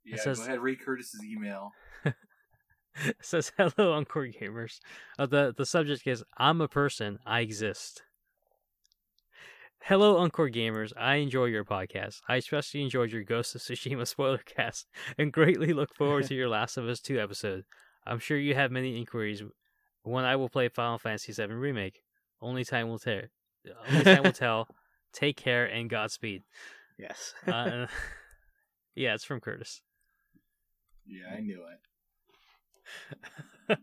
[0.05, 0.61] yeah, says- go ahead.
[0.61, 1.73] Read Curtis's email.
[3.07, 4.79] It says, "Hello, Encore gamers."
[5.19, 7.19] Uh, the the subject is, "I'm a person.
[7.27, 8.05] I exist."
[9.87, 10.95] Hello, Encore gamers.
[10.97, 12.23] I enjoy your podcast.
[12.27, 14.87] I especially enjoyed your Ghost of Tsushima spoiler cast,
[15.19, 17.65] and greatly look forward to your Last of Us Two episode.
[18.07, 19.43] I'm sure you have many inquiries.
[20.03, 22.03] When I will play Final Fantasy VII Remake,
[22.41, 23.21] only time will tell.
[23.91, 24.69] Only time will tell.
[25.13, 26.45] Take care and Godspeed.
[26.99, 27.35] yes.
[27.47, 27.87] Uh,
[28.95, 29.83] yeah, it's from Curtis.
[31.07, 31.63] Yeah, I knew
[33.69, 33.79] it.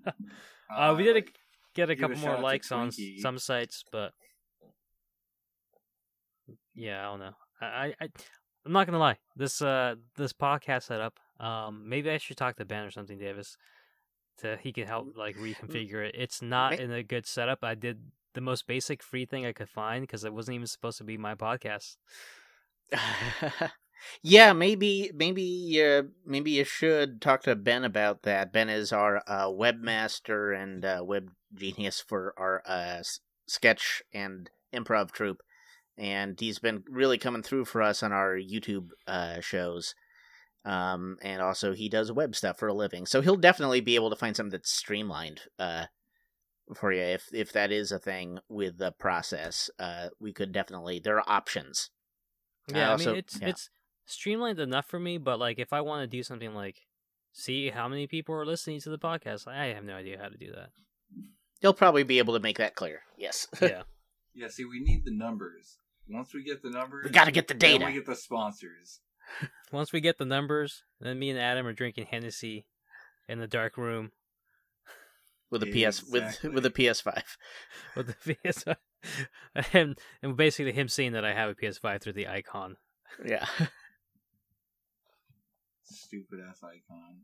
[0.76, 1.26] Uh, we did
[1.76, 4.14] get a give a couple more likes on some sites, but
[6.76, 7.34] yeah, I don't know.
[7.62, 8.08] I, I,
[8.66, 9.18] I'm not gonna lie.
[9.36, 11.20] This uh this podcast setup.
[11.40, 13.58] Um, maybe I should talk to Ben or something, Davis,
[14.40, 16.16] to he can help like reconfigure it.
[16.18, 17.60] It's not in a good setup.
[17.64, 18.00] I did
[18.34, 21.18] the most basic free thing I could find because it wasn't even supposed to be
[21.18, 21.98] my podcast.
[24.22, 28.54] yeah, maybe, maybe, uh, maybe you should talk to Ben about that.
[28.54, 33.02] Ben is our uh, webmaster and uh, web genius for our uh,
[33.48, 35.42] sketch and improv troupe,
[36.02, 39.94] and he's been really coming through for us on our YouTube uh, shows.
[40.66, 44.10] Um, and also he does web stuff for a living, so he'll definitely be able
[44.10, 45.42] to find something that's streamlined.
[45.58, 45.86] Uh,
[46.76, 51.00] for you, if if that is a thing with the process, uh, we could definitely.
[51.00, 51.90] There are options.
[52.68, 53.50] Yeah, I, also- mean it's yeah.
[53.50, 53.70] it's
[54.06, 56.82] streamlined enough for me, but like if I want to do something like
[57.32, 60.38] see how many people are listening to the podcast, I have no idea how to
[60.38, 60.70] do that.
[61.60, 63.02] He'll probably be able to make that clear.
[63.18, 63.48] Yes.
[63.62, 63.84] Yeah.
[64.34, 65.78] Yeah, see, we need the numbers.
[66.10, 67.86] Once we get the numbers, we got to get the then data.
[67.86, 69.00] we get the sponsors.
[69.72, 72.66] Once we get the numbers, then me and Adam are drinking Hennessy
[73.30, 74.12] in the dark room
[75.50, 76.50] with a PS Exactly.
[76.50, 77.24] with with a PS5.
[77.96, 78.76] with the PS5.
[79.74, 82.76] and, and basically him seeing that I have a PS5 through the icon.
[83.26, 83.46] Yeah.
[85.84, 87.22] Stupid ass icon.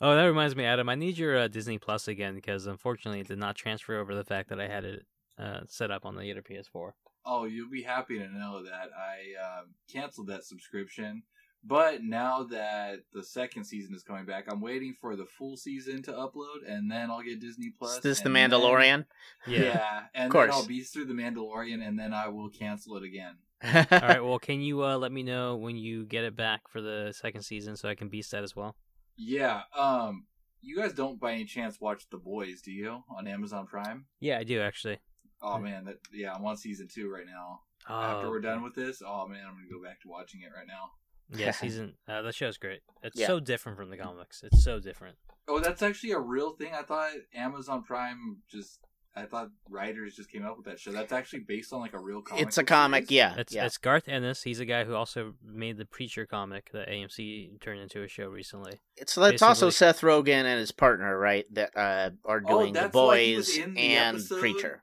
[0.00, 0.88] Oh, that reminds me, Adam.
[0.88, 4.24] I need your uh, Disney Plus again because unfortunately it did not transfer over the
[4.24, 5.06] fact that I had it
[5.38, 6.92] uh, set up on the other PS4.
[7.32, 11.22] Oh, you'll be happy to know that I um, canceled that subscription.
[11.62, 16.02] But now that the second season is coming back, I'm waiting for the full season
[16.04, 17.96] to upload, and then I'll get Disney Plus.
[17.96, 19.04] Is this the and then- Mandalorian?
[19.46, 20.02] Yeah, Yeah.
[20.14, 20.50] and course.
[20.50, 23.36] then I'll be through the Mandalorian, and then I will cancel it again.
[23.62, 24.24] All right.
[24.24, 27.42] Well, can you uh, let me know when you get it back for the second
[27.42, 28.74] season so I can beast that as well?
[29.16, 29.62] Yeah.
[29.78, 30.24] Um.
[30.62, 33.02] You guys don't by any chance watch The Boys, do you?
[33.16, 34.04] On Amazon Prime?
[34.18, 34.98] Yeah, I do actually.
[35.42, 37.60] Oh man, that yeah, I'm on season two right now.
[37.88, 38.64] Oh, After we're done okay.
[38.64, 40.90] with this, oh man, I'm gonna go back to watching it right now.
[41.38, 42.80] yeah, season uh, that show's great.
[43.02, 43.26] It's Yeah.
[43.26, 44.42] so different from the comics.
[44.42, 45.16] It's so different.
[45.48, 46.72] Oh, that's actually a real thing.
[46.74, 48.78] I thought Amazon Prime just.
[49.16, 50.92] I thought writers just came up with that show.
[50.92, 52.46] That's actually based on like a real comic.
[52.46, 53.10] it's a comic, series?
[53.10, 53.34] yeah.
[53.38, 53.66] It's yeah.
[53.66, 54.44] it's Garth Ennis.
[54.44, 58.28] He's a guy who also made the Preacher comic that AMC turned into a show
[58.28, 58.80] recently.
[58.96, 61.44] It's it's also Seth Rogen and his partner, right?
[61.54, 64.38] That uh, are Oh, doing the that's why he was boys in the and episode?
[64.38, 64.82] Preacher.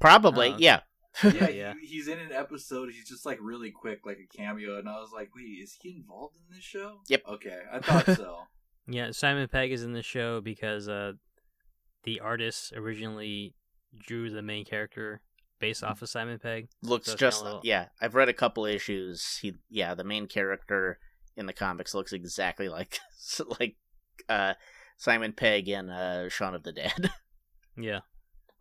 [0.00, 0.62] Probably, okay.
[0.62, 0.80] yeah.
[1.24, 1.74] yeah, Yeah.
[1.80, 2.90] He, he's in an episode.
[2.92, 5.96] He's just like really quick, like a cameo, and I was like, "Wait, is he
[5.96, 7.22] involved in this show?" Yep.
[7.28, 8.38] Okay, I thought so.
[8.86, 11.12] Yeah, Simon Pegg is in the show because uh,
[12.04, 13.54] the artist originally
[13.98, 15.20] drew the main character
[15.58, 16.68] based off of Simon Pegg.
[16.82, 17.86] Looks So just kinda little- yeah.
[18.00, 19.38] I've read a couple issues.
[19.42, 20.98] He yeah, the main character
[21.36, 22.98] in the comics looks exactly like
[23.60, 23.76] like
[24.28, 24.54] uh,
[24.96, 27.10] Simon Pegg in uh, Shaun of the Dead.
[27.76, 28.00] Yeah.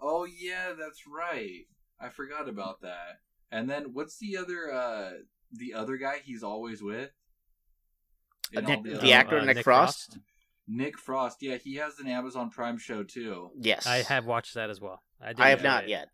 [0.01, 1.65] Oh yeah, that's right.
[1.99, 3.19] I forgot about that.
[3.51, 5.11] And then what's the other uh
[5.51, 7.11] the other guy he's always with?
[8.55, 10.17] Uh, Nick- all the other- actor Nick Frost?
[10.67, 11.37] Nick Frost.
[11.41, 13.49] Yeah, he has an Amazon Prime show too.
[13.59, 15.01] yes, I have watched that as well.
[15.21, 15.89] I, I have not it.
[15.89, 16.09] yet.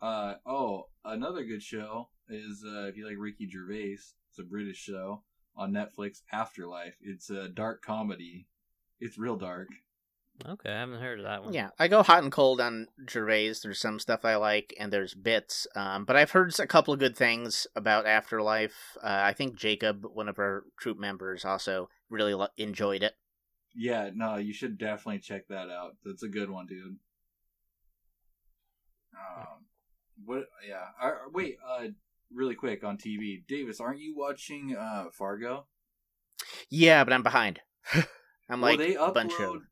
[0.00, 3.98] Uh oh, another good show is uh if you like Ricky Gervais,
[4.30, 5.22] it's a British show
[5.56, 6.96] on Netflix, Afterlife.
[7.00, 8.46] It's a dark comedy.
[9.00, 9.68] It's real dark.
[10.46, 11.52] Okay, I haven't heard of that one.
[11.52, 13.54] Yeah, I go hot and cold on Gervais.
[13.62, 15.66] There's some stuff I like, and there's bits.
[15.76, 18.96] Um, but I've heard a couple of good things about Afterlife.
[19.02, 23.14] Uh, I think Jacob, one of our troop members, also really lo- enjoyed it.
[23.76, 25.96] Yeah, no, you should definitely check that out.
[26.04, 26.96] That's a good one, dude.
[29.14, 29.64] Um,
[30.24, 30.46] what?
[30.68, 31.12] Yeah.
[31.32, 31.58] Wait.
[31.66, 31.88] Uh,
[32.32, 35.66] really quick on TV, Davis, aren't you watching uh Fargo?
[36.68, 37.60] Yeah, but I'm behind.
[38.48, 39.62] I'm well, like they a bunch upload of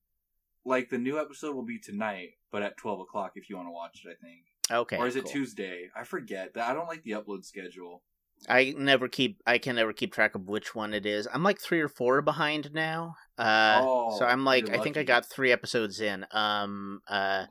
[0.65, 3.73] like the new episode will be tonight, but at twelve o'clock if you want to
[3.73, 4.09] watch it.
[4.11, 4.45] I think.
[4.71, 4.97] okay.
[4.97, 5.33] or is it cool.
[5.33, 5.91] Tuesday?
[5.97, 6.51] I forget.
[6.57, 8.03] I don't like the upload schedule.
[8.49, 9.41] I never keep.
[9.47, 11.29] I can never keep track of which one it is.
[11.33, 13.15] I'm like three or four behind now.
[13.39, 16.27] Uh, Oh, so I'm like, I think I got three episodes in.
[16.33, 17.47] Um, uh,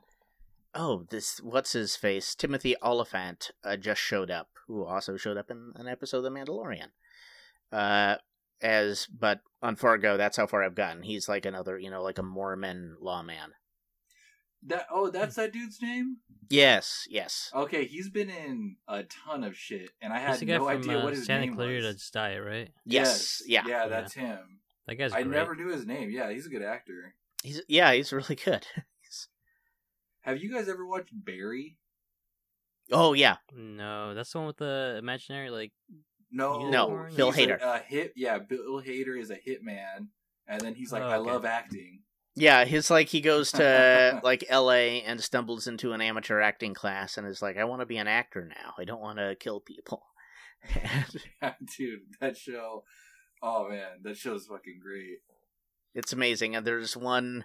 [0.74, 2.34] oh, this what's his face?
[2.34, 6.30] Timothy Olyphant uh, just showed up, who also showed up in an episode of The
[6.30, 6.88] Mandalorian.
[7.70, 8.16] Uh,
[8.60, 11.02] as but on Fargo, that's how far I've gotten.
[11.02, 13.52] He's like another, you know, like a Mormon lawman.
[14.66, 16.18] That oh, that's that dude's name.
[16.48, 17.50] Yes, yes.
[17.54, 20.98] Okay, he's been in a ton of shit, and I He's had no from idea
[20.98, 22.10] uh, what his Santa name Clarita was.
[22.10, 22.70] Diet, right?
[22.84, 23.64] Yes, yeah.
[23.66, 24.60] yeah, that's him.
[24.86, 25.34] That guy's I great.
[25.36, 26.10] never knew his name.
[26.10, 27.14] Yeah, he's a good actor.
[27.42, 28.66] He's yeah, he's really good.
[30.20, 31.76] Have you guys ever watched Barry?
[32.92, 35.72] oh yeah, No, that's the one with the imaginary like.
[36.32, 37.60] No, No, oh, he's Bill a- Hader.
[37.60, 40.08] A, hit, yeah, Bill Hader is a hitman,
[40.48, 41.30] and then he's like, Oh, "I okay.
[41.30, 42.00] love acting."
[42.34, 45.02] Yeah, his like he goes to like L.A.
[45.02, 48.08] and stumbles into an amateur acting class and is like, I want to be an
[48.08, 48.72] actor now.
[48.78, 50.02] I don't want to kill people.
[51.76, 52.84] Dude, that show.
[53.42, 55.18] Oh man, that show's fucking great.
[55.94, 56.56] it's amazing.
[56.56, 57.44] And there's one.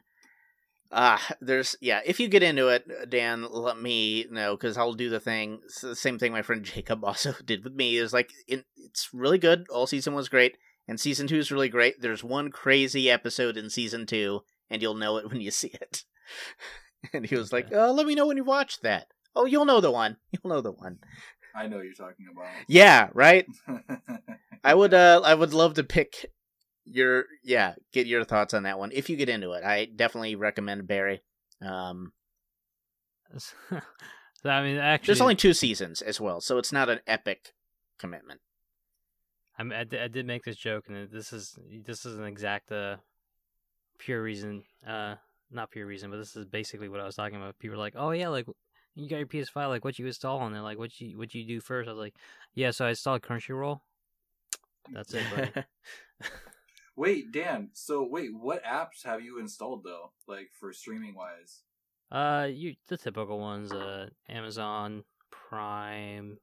[0.91, 2.01] Ah, there's yeah.
[2.05, 5.59] If you get into it, Dan, let me know because I'll do the thing.
[5.65, 7.97] It's the same thing my friend Jacob also did with me.
[7.97, 9.67] Is like it, it's really good.
[9.69, 10.57] All season was great,
[10.87, 12.01] and season two is really great.
[12.01, 16.03] There's one crazy episode in season two, and you'll know it when you see it.
[17.13, 17.67] and he was like.
[17.73, 20.17] "Oh, let me know when you watch that." Oh, you'll know the one.
[20.31, 20.99] You'll know the one.
[21.55, 22.47] I know what you're talking about.
[22.67, 23.45] Yeah, right.
[24.63, 24.93] I would.
[24.93, 26.31] Uh, I would love to pick
[26.87, 27.25] your.
[27.43, 29.63] Yeah, get your thoughts on that one if you get into it.
[29.63, 31.21] I definitely recommend Barry.
[31.61, 32.13] Um,
[33.37, 33.55] so
[34.45, 37.53] I mean, actually, there's only two seasons as well, so it's not an epic
[37.99, 38.41] commitment.
[39.59, 42.25] I, mean, I, did, I did make this joke, and this is this is an
[42.25, 42.97] exact uh,
[43.97, 44.63] pure reason.
[44.85, 45.15] Uh,
[45.51, 47.57] not pure reason, but this is basically what I was talking about.
[47.59, 48.45] People are like, "Oh yeah, like
[48.95, 51.45] you got your PS5, like what you install on it, like what you what you
[51.45, 51.87] do first.
[51.87, 52.15] I was like,
[52.53, 53.79] "Yeah, so I installed Crunchyroll.
[54.93, 55.65] That's it, buddy."
[56.97, 57.69] wait, Dan.
[57.73, 60.11] So wait, what apps have you installed though?
[60.27, 61.61] Like for streaming wise?
[62.11, 66.37] uh, you the typical ones: uh, Amazon Prime,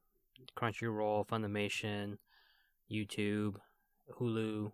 [0.57, 2.17] Crunchyroll, Funimation,
[2.91, 3.55] YouTube,
[4.19, 4.71] Hulu,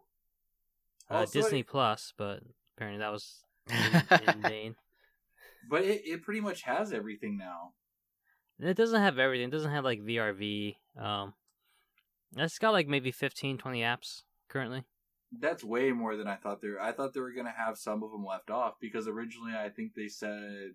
[1.10, 2.42] uh, Oh, Disney Plus, but
[2.82, 4.76] Apparently, that was in, in vain.
[5.70, 7.74] But it, it pretty much has everything now.
[8.60, 9.50] It doesn't have everything.
[9.50, 10.78] It doesn't have like VRV.
[11.00, 11.34] Um,
[12.36, 14.84] it's got like maybe 15, 20 apps currently.
[15.40, 16.82] That's way more than I thought they were.
[16.82, 19.94] I thought they were gonna have some of them left off because originally I think
[19.96, 20.74] they said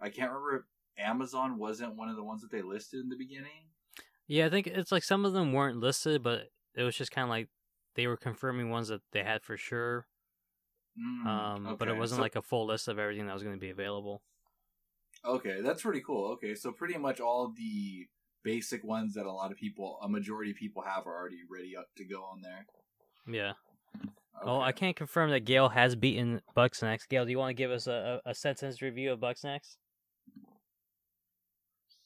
[0.00, 0.62] I can't remember if
[1.04, 3.66] Amazon wasn't one of the ones that they listed in the beginning.
[4.26, 7.24] Yeah, I think it's like some of them weren't listed, but it was just kind
[7.24, 7.48] of like
[7.94, 10.06] they were confirming ones that they had for sure.
[10.98, 13.54] Mm, Um, but it wasn't so- like a full list of everything that was going
[13.56, 14.22] to be available.
[15.24, 16.32] Okay, that's pretty cool.
[16.32, 18.06] Okay, so pretty much all the
[18.42, 21.76] basic ones that a lot of people, a majority of people have, are already ready
[21.76, 22.66] up to go on there.
[23.26, 23.52] Yeah.
[24.44, 27.08] Oh, I can't confirm that Gail has beaten Bugsnax.
[27.08, 29.76] Gail, do you want to give us a, a, a sentence review of Bugsnax?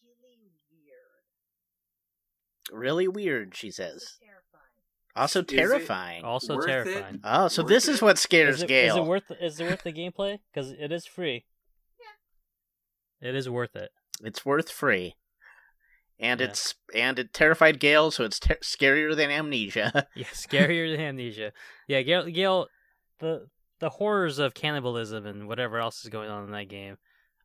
[0.03, 0.39] Really
[2.71, 2.81] weird.
[2.81, 4.19] really weird, she says.
[5.27, 6.25] So terrifying.
[6.25, 6.25] Also terrifying.
[6.25, 7.21] Also terrifying.
[7.23, 8.95] Oh, so Worth this is what scares Is it, Gail.
[8.95, 10.39] is it worth is it worth the gameplay?
[10.53, 11.45] Because it is free.
[13.21, 13.91] It is worth it.
[14.25, 15.15] It's worth free.
[16.19, 16.47] And Yeah.
[16.49, 20.07] it's and it terrified Gail, so it's ter- scarier than amnesia.
[20.15, 21.53] Yeah, scarier than amnesia.
[21.89, 22.69] Yeah, Gail, Gail,
[23.19, 23.49] the
[23.81, 26.99] the horrors of cannibalism and whatever else is going on in that game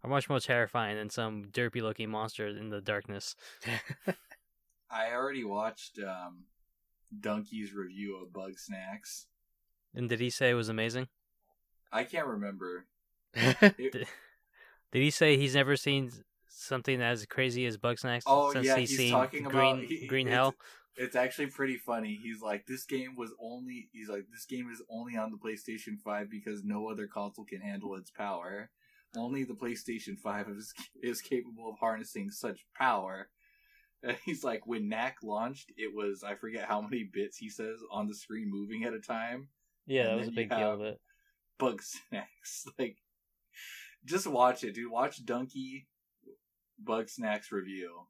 [0.04, 3.36] are much more terrifying than some derpy looking monster in the darkness.
[4.92, 6.44] I already watched um,
[7.20, 9.26] Dunkey's review of Bugsnax.
[9.96, 11.08] And did he say it was amazing?
[11.92, 12.86] I can't remember.
[13.34, 13.78] Did,
[14.92, 16.12] did he say he's never seen
[16.58, 20.08] something as crazy as Bugsnax Oh since yeah, he's, he's seen talking about Green he-
[20.08, 20.56] Green it's- Hell?
[21.00, 22.20] It's actually pretty funny.
[22.20, 23.88] He's like, this game was only.
[23.94, 27.62] He's like, this game is only on the PlayStation Five because no other console can
[27.62, 28.72] handle its power.
[29.16, 30.74] Only the PlayStation Five is
[31.04, 33.30] is capable of harnessing such power.
[34.02, 37.78] And he's like, when Knack launched, it was I forget how many bits he says
[37.92, 39.50] on the screen moving at a time.
[39.86, 41.00] Yeah, and that was a big deal of it.
[41.60, 42.98] Bugsnax, like,
[44.04, 44.92] just watch it, dude.
[44.92, 45.86] Watch Dunkey
[46.84, 48.08] Bugsnax review.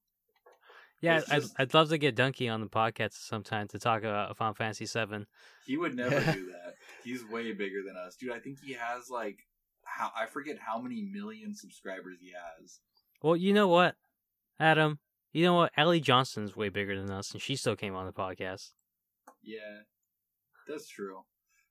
[1.01, 4.35] Yeah, I'd, just- I'd love to get Dunkey on the podcast sometime to talk about
[4.35, 5.25] Final Fantasy VII.
[5.65, 6.73] He would never do that.
[7.03, 8.31] He's way bigger than us, dude.
[8.31, 9.39] I think he has like
[9.83, 12.79] how I forget how many million subscribers he has.
[13.21, 13.95] Well, you know what,
[14.59, 14.99] Adam?
[15.33, 15.71] You know what?
[15.77, 18.71] Ellie Johnson's way bigger than us, and she still came on the podcast.
[19.43, 19.81] Yeah,
[20.67, 21.19] that's true.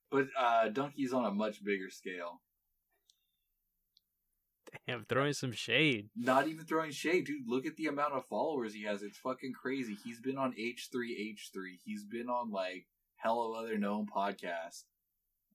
[0.09, 2.41] But uh Dunkey's on a much bigger scale.
[4.87, 6.09] Damn, throwing some shade.
[6.15, 7.47] Not even throwing shade, dude.
[7.47, 9.01] Look at the amount of followers he has.
[9.03, 9.97] It's fucking crazy.
[10.03, 11.77] He's been on H3H3.
[11.83, 14.83] He's been on like hell of other known podcasts.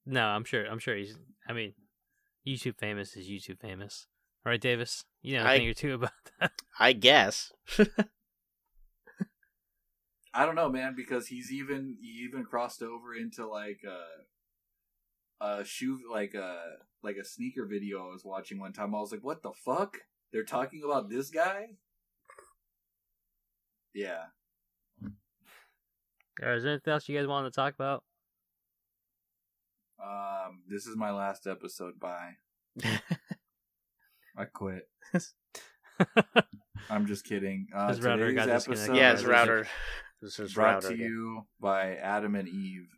[0.06, 0.64] No, I'm sure.
[0.66, 1.16] I'm sure he's.
[1.48, 1.74] I mean,
[2.46, 4.06] YouTube famous is YouTube famous.
[4.44, 5.04] All right, Davis.
[5.22, 6.10] You know a I- thing or two about
[6.40, 6.52] that.
[6.78, 7.52] I guess.
[10.34, 13.98] I don't know, man, because he's even he even crossed over into like a
[15.42, 16.60] a shoe like a
[17.02, 18.94] like a sneaker video I was watching one time.
[18.94, 19.98] I was like, "What the fuck?
[20.32, 21.66] They're talking about this guy?"
[23.94, 24.24] Yeah.
[26.42, 28.02] All right, is there anything else you guys want to talk about?
[30.02, 32.00] Um, this is my last episode.
[32.00, 32.32] Bye.
[34.36, 34.88] I quit.
[36.90, 37.66] I'm just kidding.
[37.74, 39.66] Uh, His router got episode yeah, his router.
[40.20, 41.06] This is brought router to again.
[41.06, 42.88] you by Adam and Eve.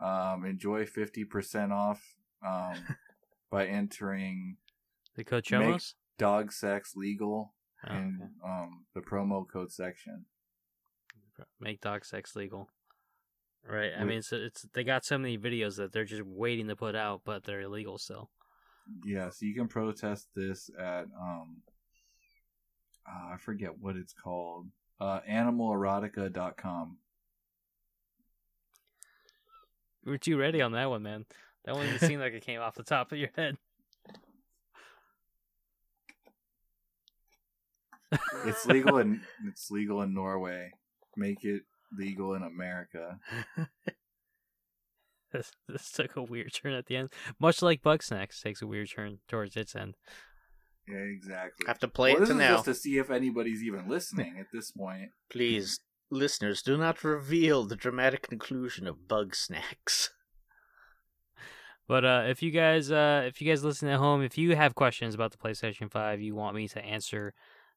[0.00, 2.02] Um, enjoy fifty percent off.
[2.46, 2.74] Um,
[3.50, 4.56] by entering
[5.16, 5.94] the Coachomos?
[6.18, 7.54] dog sex legal
[7.88, 8.30] Oh, in okay.
[8.52, 10.24] um the promo code section.
[11.60, 12.68] Make dog sex legal.
[13.68, 13.92] Right.
[13.98, 16.94] I mean, it's, it's they got so many videos that they're just waiting to put
[16.96, 18.30] out, but they're illegal still.
[19.04, 21.58] Yeah, so you can protest this at um
[23.08, 24.66] uh, I forget what it's called.
[25.00, 26.96] Uh animalerotica.com.
[29.95, 31.24] You were too ready on that one, man.
[31.64, 33.56] That one didn't seem like it came off the top of your head.
[38.44, 40.70] It's legal in it's legal in Norway.
[41.16, 41.62] Make it
[41.96, 43.18] legal in America.
[45.32, 48.88] This, this took a weird turn at the end, much like Bugsnax takes a weird
[48.88, 49.96] turn towards its end.
[50.88, 51.66] Yeah, exactly.
[51.66, 52.54] Have to play well, it this to is now.
[52.54, 55.10] just to see if anybody's even listening at this point.
[55.28, 55.80] Please,
[56.10, 60.10] listeners, do not reveal the dramatic conclusion of Bugsnax.
[61.88, 64.74] But uh, if you guys, uh, if you guys listen at home, if you have
[64.74, 67.32] questions about the PlayStation Five, you want me to answer,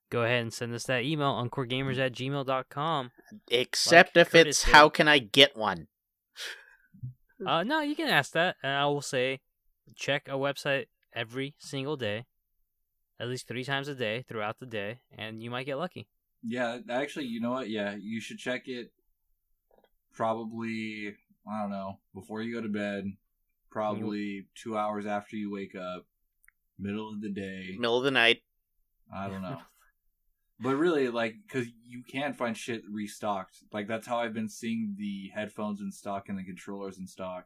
[0.10, 3.12] go ahead and send us that email on coregamers at gmail.com.
[3.52, 4.74] Except Like if Curtis it's did.
[4.74, 5.88] how can I get one?
[7.46, 9.40] Uh, no, you can ask that, and I will say,
[9.96, 12.26] check a website every single day,
[13.18, 16.10] at least three times a day throughout the day, and you might get lucky.
[16.44, 17.70] Yeah, actually, you know what?
[17.70, 18.91] Yeah, you should check it
[20.14, 21.16] probably,
[21.49, 23.06] I don't know, before you go to bed
[23.70, 26.06] probably two hours after you wake up,
[26.78, 27.76] middle of the day.
[27.78, 28.41] Middle of the night.
[29.14, 29.57] I don't know.
[30.61, 33.60] But really, like, because you can't find shit restocked.
[33.72, 37.45] Like, that's how I've been seeing the headphones in stock and the controllers in stock.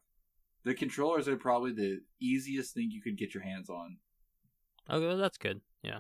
[0.64, 3.98] The controllers are probably the easiest thing you could get your hands on.
[4.90, 5.62] Okay, well, that's good.
[5.84, 6.00] Yeah.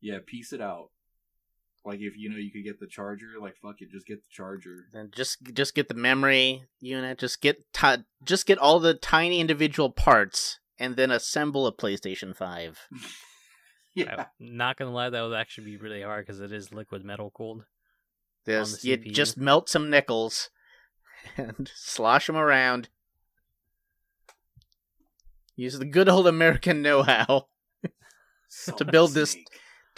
[0.00, 0.90] Yeah, piece it out.
[1.88, 4.28] Like, if you know you could get the charger, like, fuck it, just get the
[4.30, 4.84] charger.
[4.92, 7.18] Then just just get the memory unit.
[7.18, 12.36] Just get ti- just get all the tiny individual parts, and then assemble a PlayStation
[12.36, 12.80] Five.
[13.94, 14.26] Yeah.
[14.40, 17.32] I'm not gonna lie, that would actually be really hard because it is liquid metal
[17.34, 17.64] cooled.
[18.46, 19.12] Just the you CPU.
[19.12, 20.50] just melt some nickels
[21.36, 22.90] and slosh them around.
[25.56, 27.48] Use the good old American know-how.
[28.76, 29.48] To build this- Snake.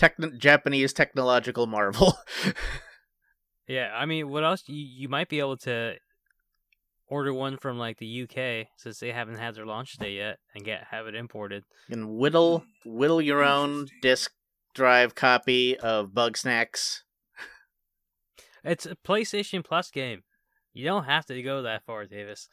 [0.00, 2.14] Techn- Japanese technological marvel.
[3.68, 4.64] Yeah, I mean, what else?
[4.66, 5.94] You you might be able to
[7.06, 10.64] order one from like the UK since they haven't had their launch day yet and
[10.64, 11.62] get have it imported.
[11.88, 14.32] and whittle whittle your own disk
[14.74, 17.02] drive copy of Bugsnax.
[18.64, 20.22] It's a PlayStation Plus game.
[20.72, 22.48] You don't have to go that far, Davis.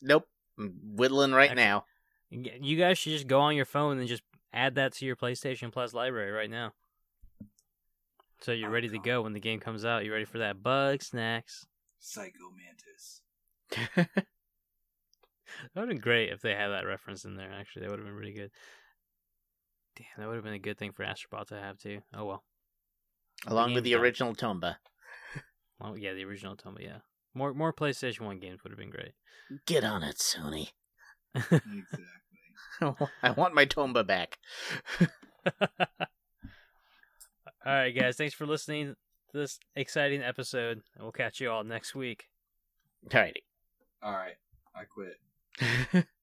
[0.00, 1.84] Nope, I'm whittling right Actually- now.
[2.30, 4.22] You guys should just go on your phone and just
[4.58, 6.72] add that to your PlayStation Plus library right now.
[8.40, 10.04] So you're oh, ready to go when the game comes out.
[10.04, 11.66] You ready for that Bugsnax?
[11.98, 13.22] Psycho Mantis.
[15.74, 17.50] That would have been great if they had that reference in there.
[17.52, 18.50] Actually, that would have been really good.
[19.96, 22.00] Damn, that would have been a good thing for Astrobot to have too.
[22.14, 22.44] Oh well.
[23.46, 24.04] Along with the game's done.
[24.04, 24.76] original Tomba.
[25.80, 26.82] Oh yeah, the original Tomba.
[26.82, 26.98] Yeah,
[27.34, 29.12] more more PlayStation One games would have been great.
[29.64, 30.70] Get on it, Sony.
[31.36, 31.84] Exactly.
[33.22, 34.38] I want my Tomba back.
[35.60, 35.68] all
[37.64, 38.16] right, guys.
[38.16, 38.94] Thanks for listening
[39.32, 42.28] to this exciting episode, and we'll catch you all next week.
[43.08, 43.42] Alrighty.
[44.02, 44.36] All right.
[44.74, 46.06] I quit.